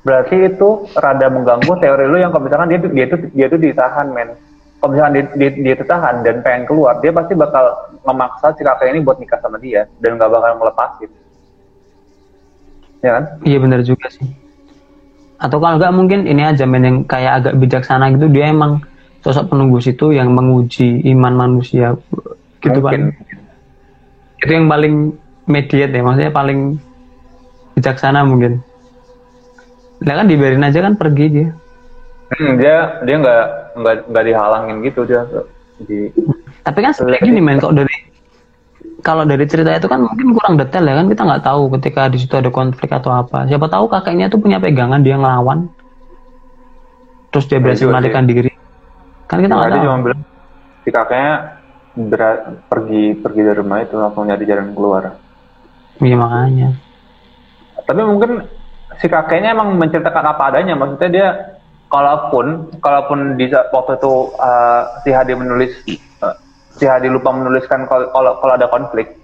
berarti 0.00 0.48
itu 0.48 0.88
rada 0.96 1.26
mengganggu 1.28 1.72
teori 1.76 2.04
lu 2.08 2.16
yang 2.16 2.32
kalau 2.32 2.48
misalkan 2.48 2.72
dia 2.72 2.80
dia 2.80 3.04
itu 3.04 3.16
dia 3.36 3.46
itu 3.48 3.58
ditahan 3.60 4.08
men. 4.12 4.32
Kalau 4.80 4.96
misalkan 4.96 5.12
dia, 5.12 5.24
dia, 5.36 5.50
dia 5.60 5.74
ditahan 5.76 6.24
dan 6.24 6.40
pengen 6.40 6.64
keluar, 6.64 6.96
dia 7.04 7.12
pasti 7.12 7.36
bakal 7.36 7.68
memaksa 8.00 8.56
si 8.56 8.64
kakek 8.64 8.96
ini 8.96 9.04
buat 9.04 9.20
nikah 9.20 9.36
sama 9.44 9.60
dia 9.60 9.84
dan 10.00 10.16
nggak 10.16 10.30
bakal 10.32 10.56
ngelepasin. 10.56 11.10
Ya 13.04 13.10
kan? 13.20 13.24
Iya 13.44 13.58
benar 13.60 13.80
juga 13.84 14.08
sih. 14.08 14.24
Atau 15.36 15.60
kalau 15.60 15.76
nggak 15.76 15.92
mungkin 15.92 16.24
ini 16.24 16.48
aja 16.48 16.64
men 16.64 16.84
yang 16.84 16.98
kayak 17.04 17.44
agak 17.44 17.54
bijaksana 17.60 18.12
gitu 18.16 18.32
dia 18.32 18.52
emang 18.52 18.80
sosok 19.20 19.52
penunggu 19.52 19.80
situ 19.84 20.16
yang 20.16 20.32
menguji 20.32 21.04
iman 21.12 21.36
manusia 21.36 21.92
gitu 22.64 22.80
Mungkin. 22.80 23.12
Pak. 23.12 24.48
Itu 24.48 24.52
yang 24.56 24.68
paling 24.72 24.94
mediate 25.44 25.92
ya, 25.92 26.00
maksudnya 26.00 26.32
paling 26.32 26.80
bijaksana 27.76 28.24
mungkin. 28.24 28.64
Lah 30.06 30.14
kan 30.20 30.26
dibiarin 30.28 30.64
aja 30.64 30.80
kan 30.80 30.94
pergi 30.96 31.26
dia. 31.28 31.48
Hmm, 32.30 32.56
dia 32.60 32.76
dia 33.02 33.16
nggak 33.18 33.42
nggak 33.74 33.94
nggak 34.10 34.24
dihalangin 34.28 34.76
gitu 34.86 35.02
dia 35.02 35.26
di 35.82 36.14
Tapi 36.62 36.78
kan 36.84 36.92
sebenarnya 36.94 37.22
gini 37.26 37.40
men, 37.42 37.58
kalau 37.58 37.74
dari 37.74 37.94
kalau 39.00 39.24
dari 39.24 39.44
cerita 39.48 39.72
itu 39.72 39.88
kan 39.88 40.00
mungkin 40.04 40.36
kurang 40.36 40.54
detail 40.60 40.84
ya 40.84 40.94
kan 41.00 41.06
kita 41.08 41.22
nggak 41.24 41.42
tahu 41.44 41.62
ketika 41.78 42.02
di 42.12 42.18
situ 42.20 42.34
ada 42.36 42.50
konflik 42.52 42.90
atau 42.92 43.10
apa. 43.12 43.48
Siapa 43.48 43.66
tahu 43.68 43.88
kakeknya 43.88 44.28
tuh 44.28 44.40
punya 44.40 44.60
pegangan 44.60 45.00
dia 45.00 45.16
ngelawan, 45.16 45.72
terus 47.32 47.46
dia 47.48 47.58
Ya, 47.58 47.64
berhasil 47.64 47.88
juga 47.88 47.96
melarikan 47.96 48.24
diri. 48.28 48.50
Kan 49.28 49.40
kita 49.42 49.54
nggak 49.56 49.70
Tadi 49.70 49.78
tahu. 49.78 49.84
cuma 49.86 49.96
bilang 50.04 50.20
si 50.84 50.90
kakeknya 50.92 51.32
berat, 51.96 52.38
pergi 52.70 53.02
pergi 53.18 53.40
dari 53.46 53.58
rumah 53.58 53.78
itu 53.82 53.94
langsung 53.98 54.24
nyari 54.28 54.44
jalan 54.46 54.72
keluar. 54.76 55.04
Iya 56.00 56.16
makanya. 56.16 56.68
Tapi 57.88 58.00
mungkin 58.06 58.30
si 59.00 59.06
kakeknya 59.08 59.56
emang 59.56 59.80
menceritakan 59.80 60.36
apa 60.36 60.52
adanya. 60.52 60.76
Maksudnya 60.76 61.10
dia 61.10 61.28
kalaupun 61.90 62.70
kalaupun 62.78 63.34
di 63.34 63.50
waktu 63.50 63.92
itu 63.98 64.12
uh, 64.38 64.82
si 65.02 65.10
Hadi 65.10 65.32
menulis 65.34 65.72
uh, 66.22 66.36
si 66.76 66.84
Hadi 66.86 67.08
lupa 67.10 67.34
menuliskan 67.34 67.88
kalau 67.88 68.38
kalau 68.38 68.54
ada 68.54 68.68
konflik, 68.70 69.16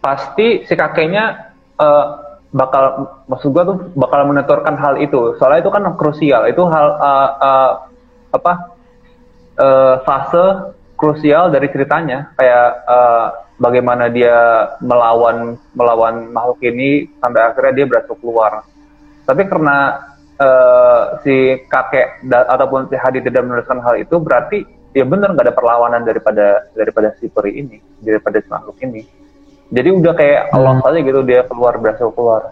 pasti 0.00 0.64
si 0.64 0.74
kakeknya 0.78 1.52
uh, 1.76 2.30
bakal 2.50 3.06
maksud 3.30 3.54
gua 3.54 3.64
tuh 3.66 3.78
bakal 3.98 4.26
menuturkan 4.30 4.78
hal 4.78 4.96
itu. 5.02 5.36
Soalnya 5.36 5.66
itu 5.66 5.70
kan 5.74 5.82
krusial. 5.98 6.46
Itu 6.48 6.64
hal 6.70 6.86
uh, 6.96 7.30
uh, 7.38 7.72
apa 8.30 8.52
uh, 9.58 9.94
fase 10.06 10.74
krusial 10.94 11.50
dari 11.50 11.66
ceritanya 11.72 12.30
kayak 12.36 12.68
uh, 12.86 13.26
bagaimana 13.60 14.08
dia 14.12 14.68
melawan 14.80 15.56
melawan 15.76 16.28
makhluk 16.32 16.60
ini 16.64 17.08
sampai 17.20 17.40
akhirnya 17.40 17.72
dia 17.82 17.86
berhasil 17.88 18.16
keluar. 18.20 18.64
Tapi 19.24 19.42
karena 19.46 19.98
eh, 20.40 21.02
si 21.24 21.34
kakek 21.68 22.24
da- 22.26 22.48
ataupun 22.48 22.88
si 22.88 22.96
Hadi 22.96 23.20
tidak 23.24 23.44
menuliskan 23.44 23.78
hal 23.84 24.00
itu 24.00 24.16
berarti 24.16 24.64
ya 24.96 25.06
benar 25.06 25.36
nggak 25.36 25.46
ada 25.46 25.54
perlawanan 25.54 26.02
daripada 26.02 26.66
daripada 26.74 27.14
si 27.22 27.30
peri 27.30 27.62
ini 27.62 27.78
daripada 28.00 28.40
si 28.42 28.48
makhluk 28.50 28.76
ini. 28.82 29.02
Jadi 29.70 29.88
udah 29.94 30.12
kayak 30.18 30.50
Allah 30.50 30.82
saja 30.82 30.98
gitu 30.98 31.22
dia 31.22 31.46
keluar 31.46 31.78
berhasil 31.78 32.10
keluar. 32.10 32.50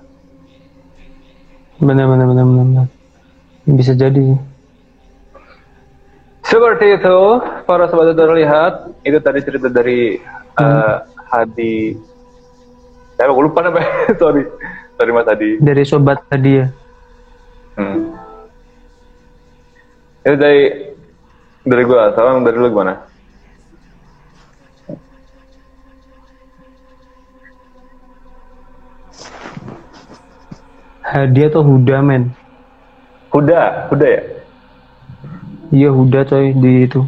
Benar 1.83 2.07
benar 2.07 2.27
benar 2.31 2.45
benar. 2.47 2.87
Bisa 3.67 3.93
jadi. 3.95 4.39
Seperti 6.49 6.97
itu, 6.97 7.19
para 7.69 7.93
sobat 7.93 8.17
terlihat, 8.17 8.97
itu 9.05 9.21
tadi 9.21 9.45
cerita 9.45 9.69
dari 9.69 10.17
eh, 10.57 10.97
Hadi. 11.29 11.93
Saya 13.21 13.29
aku 13.29 13.45
lupa 13.45 13.61
namanya, 13.69 14.09
sorry. 14.23 14.49
Sorry 14.99 15.13
Mas 15.15 15.27
Hadi. 15.31 15.63
Dari 15.63 15.83
sobat 15.87 16.19
tadi 16.27 16.59
ya. 16.59 16.67
Hmm. 17.79 18.19
Itu 20.27 20.35
dari 20.37 20.63
Dari 21.69 21.85
gua, 21.85 22.17
salam 22.17 22.49
dari 22.49 22.57
lu 22.57 22.73
gimana? 22.73 22.97
Hadiah 31.03 31.49
atau 31.49 31.65
Huda 31.65 32.05
men? 32.05 32.33
Huda, 33.33 33.89
Huda 33.89 34.07
ya? 34.09 34.23
Iya 35.69 35.91
Huda 35.93 36.21
coy 36.25 36.53
di 36.57 36.71
itu. 36.85 37.01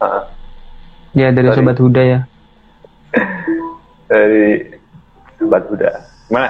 Ah, 0.00 0.28
Ya 1.14 1.30
dari 1.30 1.48
Sorry. 1.52 1.58
sobat 1.60 1.76
Huda 1.78 2.02
ya. 2.02 2.18
dari 4.10 4.74
Sobat 5.38 5.62
Huda. 5.70 5.90
Gimana? 6.28 6.48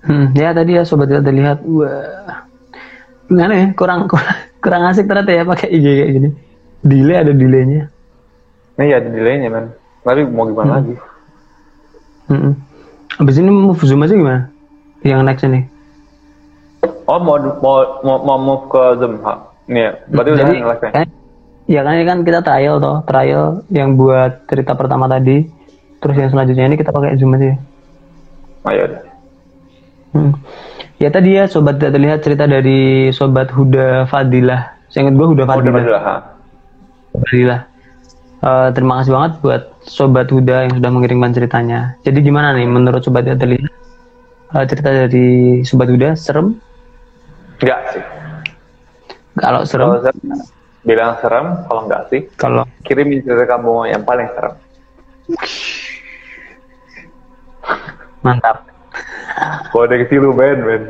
Hmm, 0.00 0.32
ya 0.32 0.56
tadi 0.56 0.80
ya 0.80 0.82
sobat 0.82 1.12
kita 1.12 1.28
lihat 1.28 1.60
wah 1.68 2.48
gimana 3.28 3.52
ya 3.52 3.66
kurang 3.76 4.08
kurang, 4.08 4.32
kurang 4.64 4.82
asik 4.88 5.06
ternyata 5.06 5.30
ya 5.30 5.44
pakai 5.44 5.68
IG 5.70 5.86
kayak 5.86 6.10
gini 6.16 6.28
delay 6.82 7.16
ada 7.20 7.32
delaynya 7.36 7.92
Ini 8.80 8.88
ya 8.88 8.96
ada 8.96 9.08
delaynya 9.12 9.48
man. 9.52 9.64
Tapi 10.00 10.24
mau 10.24 10.48
gimana 10.48 10.80
lagi? 10.80 10.96
hmm. 12.32 12.52
abis 13.20 13.36
ini 13.38 13.50
move 13.52 13.84
zoom 13.84 14.02
aja 14.02 14.16
gimana 14.16 14.48
yang 15.04 15.20
next 15.20 15.44
ini 15.44 15.68
Oh 17.10 17.18
mau 17.18 17.42
mau 17.58 17.82
mau, 18.06 18.16
mau 18.22 18.38
move 18.38 18.64
ke 18.70 18.82
Zoom. 19.02 19.18
Ha. 19.26 19.49
Ini 19.70 19.78
ya. 19.78 19.92
Berarti 20.10 20.30
udah 20.34 20.46
live 20.50 20.66
ya? 20.66 20.90
kan, 20.90 21.06
ya 21.70 21.80
kan 21.86 21.92
ini 21.94 22.04
kan 22.04 22.18
kita 22.26 22.40
trial 22.42 22.76
toh 22.82 22.96
trial 23.06 23.62
yang 23.70 23.94
buat 23.94 24.42
cerita 24.50 24.74
pertama 24.74 25.06
tadi 25.06 25.46
terus 26.02 26.16
yang 26.18 26.30
selanjutnya 26.34 26.66
ini 26.66 26.76
kita 26.80 26.90
pakai 26.90 27.14
zoom 27.14 27.38
aja 27.38 27.54
Oh 28.60 28.72
ya 28.74 28.82
udah. 28.84 29.00
Hmm. 30.10 30.32
Ya 31.00 31.08
tadi 31.08 31.32
ya 31.32 31.48
sobat 31.48 31.80
tidak 31.80 31.96
terlihat 31.96 32.18
cerita 32.20 32.44
dari 32.44 33.08
sobat 33.08 33.48
Huda 33.48 34.04
Fadilah. 34.04 34.76
Saya 34.92 35.08
ingat 35.08 35.14
gue 35.16 35.26
Huda 35.32 35.44
Fadilah. 35.48 35.80
udah. 35.80 36.02
ha. 36.04 36.14
Fadilah. 37.24 37.60
Eh, 38.40 38.68
terima 38.76 39.00
kasih 39.00 39.12
banget 39.16 39.32
buat 39.40 39.62
sobat 39.80 40.28
Huda 40.28 40.68
yang 40.68 40.72
sudah 40.76 40.90
mengirimkan 40.92 41.32
ceritanya. 41.32 41.96
Jadi 42.04 42.18
gimana 42.20 42.52
nih 42.52 42.68
menurut 42.68 43.00
sobat 43.00 43.24
tidak 43.24 43.40
terlihat? 43.40 43.72
Eh, 44.60 44.64
cerita 44.68 44.90
dari 44.92 45.28
sobat 45.64 45.88
Huda 45.88 46.12
serem? 46.20 46.60
Enggak 47.64 47.80
sih. 47.96 48.04
Kalau 49.40 49.64
Kalau 49.64 49.96
serem, 49.98 50.12
bilang 50.84 51.16
serem, 51.24 51.46
kalau 51.64 51.80
enggak 51.88 52.02
sih, 52.12 52.20
kalau 52.36 52.64
kirimin 52.84 53.24
cerita 53.24 53.56
kamu 53.56 53.88
yang 53.88 54.04
paling 54.04 54.28
serem. 54.36 54.54
mantap. 58.20 58.68
Koneksi 59.72 60.16
lu 60.20 60.36
Ben, 60.36 60.60
Ben. 60.60 60.82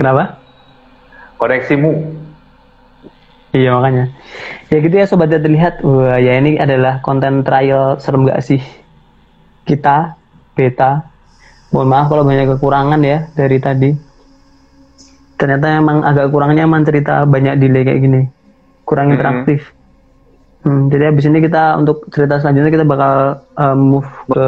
Kenapa? 0.00 0.40
Koneksimu. 1.36 1.92
Iya 3.56 3.76
makanya. 3.76 4.12
Ya 4.68 4.76
gitu 4.80 4.94
ya 4.96 5.04
sobat 5.08 5.32
terlihat. 5.32 5.80
Wah 5.80 6.20
ya 6.20 6.36
ini 6.40 6.60
adalah 6.60 7.00
konten 7.00 7.44
trial 7.44 7.96
serem 8.00 8.28
gak 8.28 8.44
sih? 8.44 8.60
Kita 9.64 10.16
beta. 10.56 11.08
Mohon 11.72 11.88
maaf 11.92 12.06
kalau 12.08 12.24
banyak 12.24 12.46
kekurangan 12.56 13.00
ya 13.04 13.28
dari 13.36 13.58
tadi. 13.60 13.90
Ternyata 15.36 15.66
emang 15.68 16.00
agak 16.00 16.32
kurang 16.32 16.56
nyaman 16.56 16.82
cerita 16.88 17.28
banyak 17.28 17.60
delay 17.60 17.84
kayak 17.84 18.00
gini. 18.00 18.22
Kurang 18.88 19.12
interaktif. 19.12 19.76
Hmm, 20.66 20.90
jadi 20.90 21.14
habis 21.14 21.28
ini 21.28 21.38
kita 21.44 21.78
untuk 21.78 22.08
cerita 22.10 22.42
selanjutnya 22.42 22.72
kita 22.74 22.86
bakal 22.88 23.38
uh, 23.54 23.76
move 23.76 24.08
ke 24.32 24.46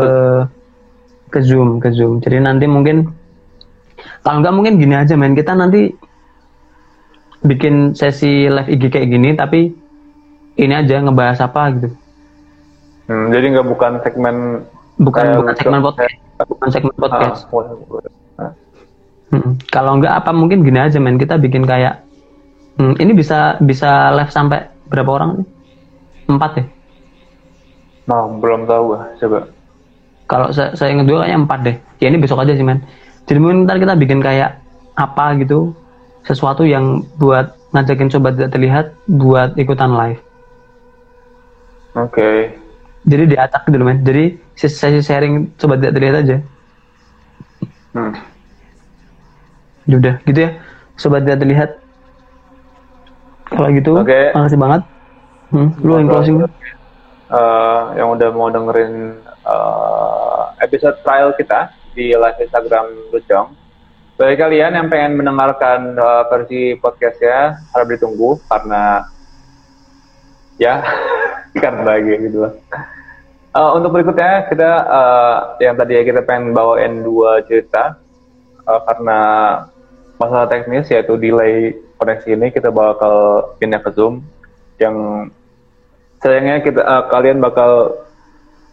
ke 1.31 1.39
zoom 1.45 1.79
ke 1.79 1.95
zoom. 1.95 2.19
Jadi 2.19 2.43
nanti 2.43 2.67
mungkin 2.67 3.07
kalau 4.27 4.43
nggak 4.43 4.55
mungkin 4.57 4.83
gini 4.83 4.99
aja 4.99 5.15
men. 5.15 5.39
Kita 5.39 5.55
nanti 5.55 5.93
bikin 7.45 7.95
sesi 7.95 8.51
live 8.51 8.67
IG 8.67 8.91
kayak 8.91 9.09
gini 9.15 9.31
tapi 9.39 9.71
ini 10.59 10.75
aja 10.75 10.99
ngebahas 11.05 11.39
apa 11.39 11.63
gitu. 11.79 11.89
Hmm, 13.07 13.31
jadi 13.31 13.55
nggak 13.55 13.67
bukan 13.71 13.93
segmen 14.03 14.37
bukan 14.99 15.25
bukan 15.39 15.55
segmen 15.55 15.81
podcast. 15.85 16.15
Bukan 16.49 16.69
segmen 16.75 16.95
podcast. 16.99 17.47
Ah, 17.47 18.18
ah. 19.33 19.53
Kalau 19.69 19.99
nggak 19.99 20.15
apa 20.25 20.31
mungkin 20.33 20.65
gini 20.65 20.79
aja 20.79 20.99
men 20.99 21.19
kita 21.19 21.37
bikin 21.37 21.65
kayak 21.65 22.01
hmm, 22.79 22.97
ini 22.99 23.13
bisa 23.13 23.57
bisa 23.61 24.13
live 24.15 24.33
sampai 24.33 24.59
berapa 24.89 25.11
orang 25.11 25.31
nih 25.43 25.47
empat 26.29 26.53
ya 26.59 26.65
Nah, 28.09 28.25
belum 28.41 28.65
tahu 28.65 28.83
gua. 28.89 29.05
Coba. 29.21 29.41
kalau 30.25 30.49
saya, 30.53 30.73
saya 30.73 30.93
ingat 30.93 31.09
dulu 31.09 31.21
kayaknya 31.21 31.41
empat 31.41 31.59
deh 31.65 31.77
ya 32.01 32.07
ini 32.09 32.19
besok 32.21 32.45
aja 32.45 32.53
sih 32.53 32.65
men 32.65 32.85
jadi 33.25 33.39
mungkin 33.41 33.65
ntar 33.65 33.81
kita 33.81 33.97
bikin 33.97 34.21
kayak 34.21 34.61
apa 34.95 35.37
gitu 35.41 35.73
sesuatu 36.25 36.69
yang 36.69 37.01
buat 37.17 37.53
ngajakin 37.73 38.09
sobat 38.13 38.37
tidak 38.37 38.53
terlihat 38.53 38.87
buat 39.09 39.57
ikutan 39.57 39.93
live 39.93 40.21
Oke. 41.97 42.53
jadi 43.05 43.25
diacak 43.25 43.65
gitu 43.67 43.77
loh 43.81 43.89
men 43.89 44.05
jadi 44.05 44.25
ses- 44.53 44.77
sesi 44.77 45.01
sharing 45.01 45.53
sobat 45.57 45.81
tidak 45.81 45.95
terlihat 45.97 46.17
aja 46.25 46.37
Hmm. 47.89 48.13
Ya 49.89 49.97
udah 49.97 50.15
gitu 50.29 50.39
ya 50.39 50.51
sobat 51.01 51.25
tidak 51.25 51.41
terlihat 51.41 51.71
kalau 53.49 53.69
gitu 53.73 53.93
Oke. 53.97 54.37
makasih 54.37 54.61
banget 54.61 54.83
hmm, 55.57 55.69
lu 55.81 55.93
yang 55.97 56.09
closing 56.13 56.37
Eh, 57.29 57.81
yang 58.01 58.17
udah 58.17 58.33
mau 58.33 58.49
dengerin 58.49 59.21
eh, 59.29 60.43
episode 60.65 60.97
trial 61.05 61.37
kita 61.37 61.69
di 61.93 62.17
live 62.17 62.41
Instagram 62.41 62.89
Lucong. 63.13 63.53
Bagi 64.17 64.41
kalian 64.41 64.73
yang 64.73 64.89
pengen 64.89 65.21
mendengarkan 65.21 65.93
eh, 65.93 66.23
versi 66.33 66.81
podcastnya 66.81 67.61
harap 67.77 67.85
ditunggu 67.93 68.41
karena 68.49 69.05
ya 70.57 70.81
karena 71.63 72.01
gitu 72.01 72.49
lah. 72.49 72.53
Eh, 73.53 73.71
untuk 73.77 73.93
berikutnya 73.93 74.49
kita 74.49 74.71
eh, 74.89 75.37
yang 75.69 75.77
tadi 75.77 76.01
ya 76.01 76.03
kita 76.09 76.25
pengen 76.25 76.57
bawain 76.57 77.05
dua 77.05 77.45
cerita 77.45 78.01
eh, 78.65 78.81
karena 78.89 79.21
masalah 80.19 80.51
teknis 80.51 80.91
yaitu 80.91 81.15
delay 81.17 81.79
koneksi 81.97 82.29
ini 82.35 82.51
kita 82.51 82.75
bakal 82.75 83.49
pindah 83.63 83.81
ke 83.83 83.91
Zoom 83.95 84.27
yang 84.79 85.29
sayangnya 86.23 86.63
kita 86.63 86.83
eh, 86.83 87.05
kalian 87.11 87.39
bakal 87.39 88.03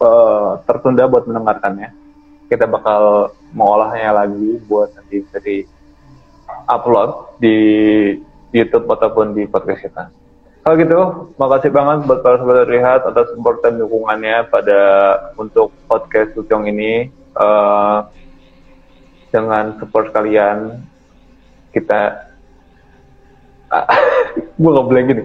eh, 0.02 0.52
tertunda 0.66 1.06
buat 1.10 1.26
mendengarkannya. 1.30 1.94
Kita 2.46 2.70
bakal 2.70 3.34
mengolahnya 3.58 4.14
lagi 4.14 4.62
buat 4.70 4.94
nanti 4.94 5.26
bisa 5.26 5.42
upload 6.70 7.42
di 7.42 7.58
YouTube 8.54 8.86
ataupun 8.86 9.34
di 9.34 9.50
podcast 9.50 9.82
kita. 9.82 10.04
Kalau 10.66 10.76
gitu, 10.82 11.00
makasih 11.38 11.70
banget 11.70 12.10
buat 12.10 12.26
para 12.26 12.42
sobat 12.42 12.66
lihat 12.70 13.06
atas 13.06 13.30
support 13.34 13.62
dan 13.62 13.78
dukungannya 13.78 14.50
pada 14.50 14.82
untuk 15.38 15.70
podcast 15.86 16.34
Lucong 16.38 16.70
ini. 16.70 17.10
Eh, 17.36 18.00
dengan 19.34 19.76
support 19.82 20.16
kalian, 20.16 20.80
kita 21.76 22.32
gue 24.62 24.72
ngeblank 24.72 25.06
gini. 25.12 25.24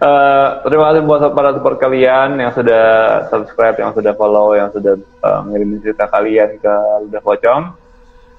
Eh, 0.00 0.48
terima 0.64 0.84
kasih 0.88 1.02
buat 1.04 1.20
para 1.36 1.52
support 1.52 1.76
kalian 1.76 2.40
yang 2.40 2.52
sudah 2.56 2.84
subscribe, 3.28 3.76
yang 3.76 3.92
sudah 3.92 4.16
follow, 4.16 4.56
yang 4.56 4.72
sudah 4.72 4.96
eh, 4.96 5.40
ngirimin 5.52 5.84
cerita 5.84 6.08
kalian 6.08 6.56
ke 6.56 6.74
Ludah 7.04 7.20
Pocong. 7.20 7.62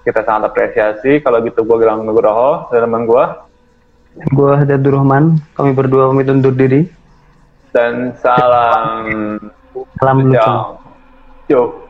Kita 0.02 0.26
sangat 0.26 0.50
apresiasi. 0.50 1.22
Kalau 1.22 1.38
gitu 1.46 1.62
gue 1.62 1.78
bilang 1.78 2.02
Nugroho 2.02 2.74
dan 2.74 2.90
teman 2.90 3.06
gue. 3.06 3.26
gue 4.12 4.52
Hadadur 4.60 5.00
Rahman 5.00 5.40
kami 5.56 5.72
berdua 5.72 6.12
pamit 6.12 6.28
undur 6.28 6.52
diri 6.52 6.84
Dan 7.72 8.12
salam 8.20 9.40
salam 9.96 10.18
lucong 10.28 10.76
Yo. 11.48 11.88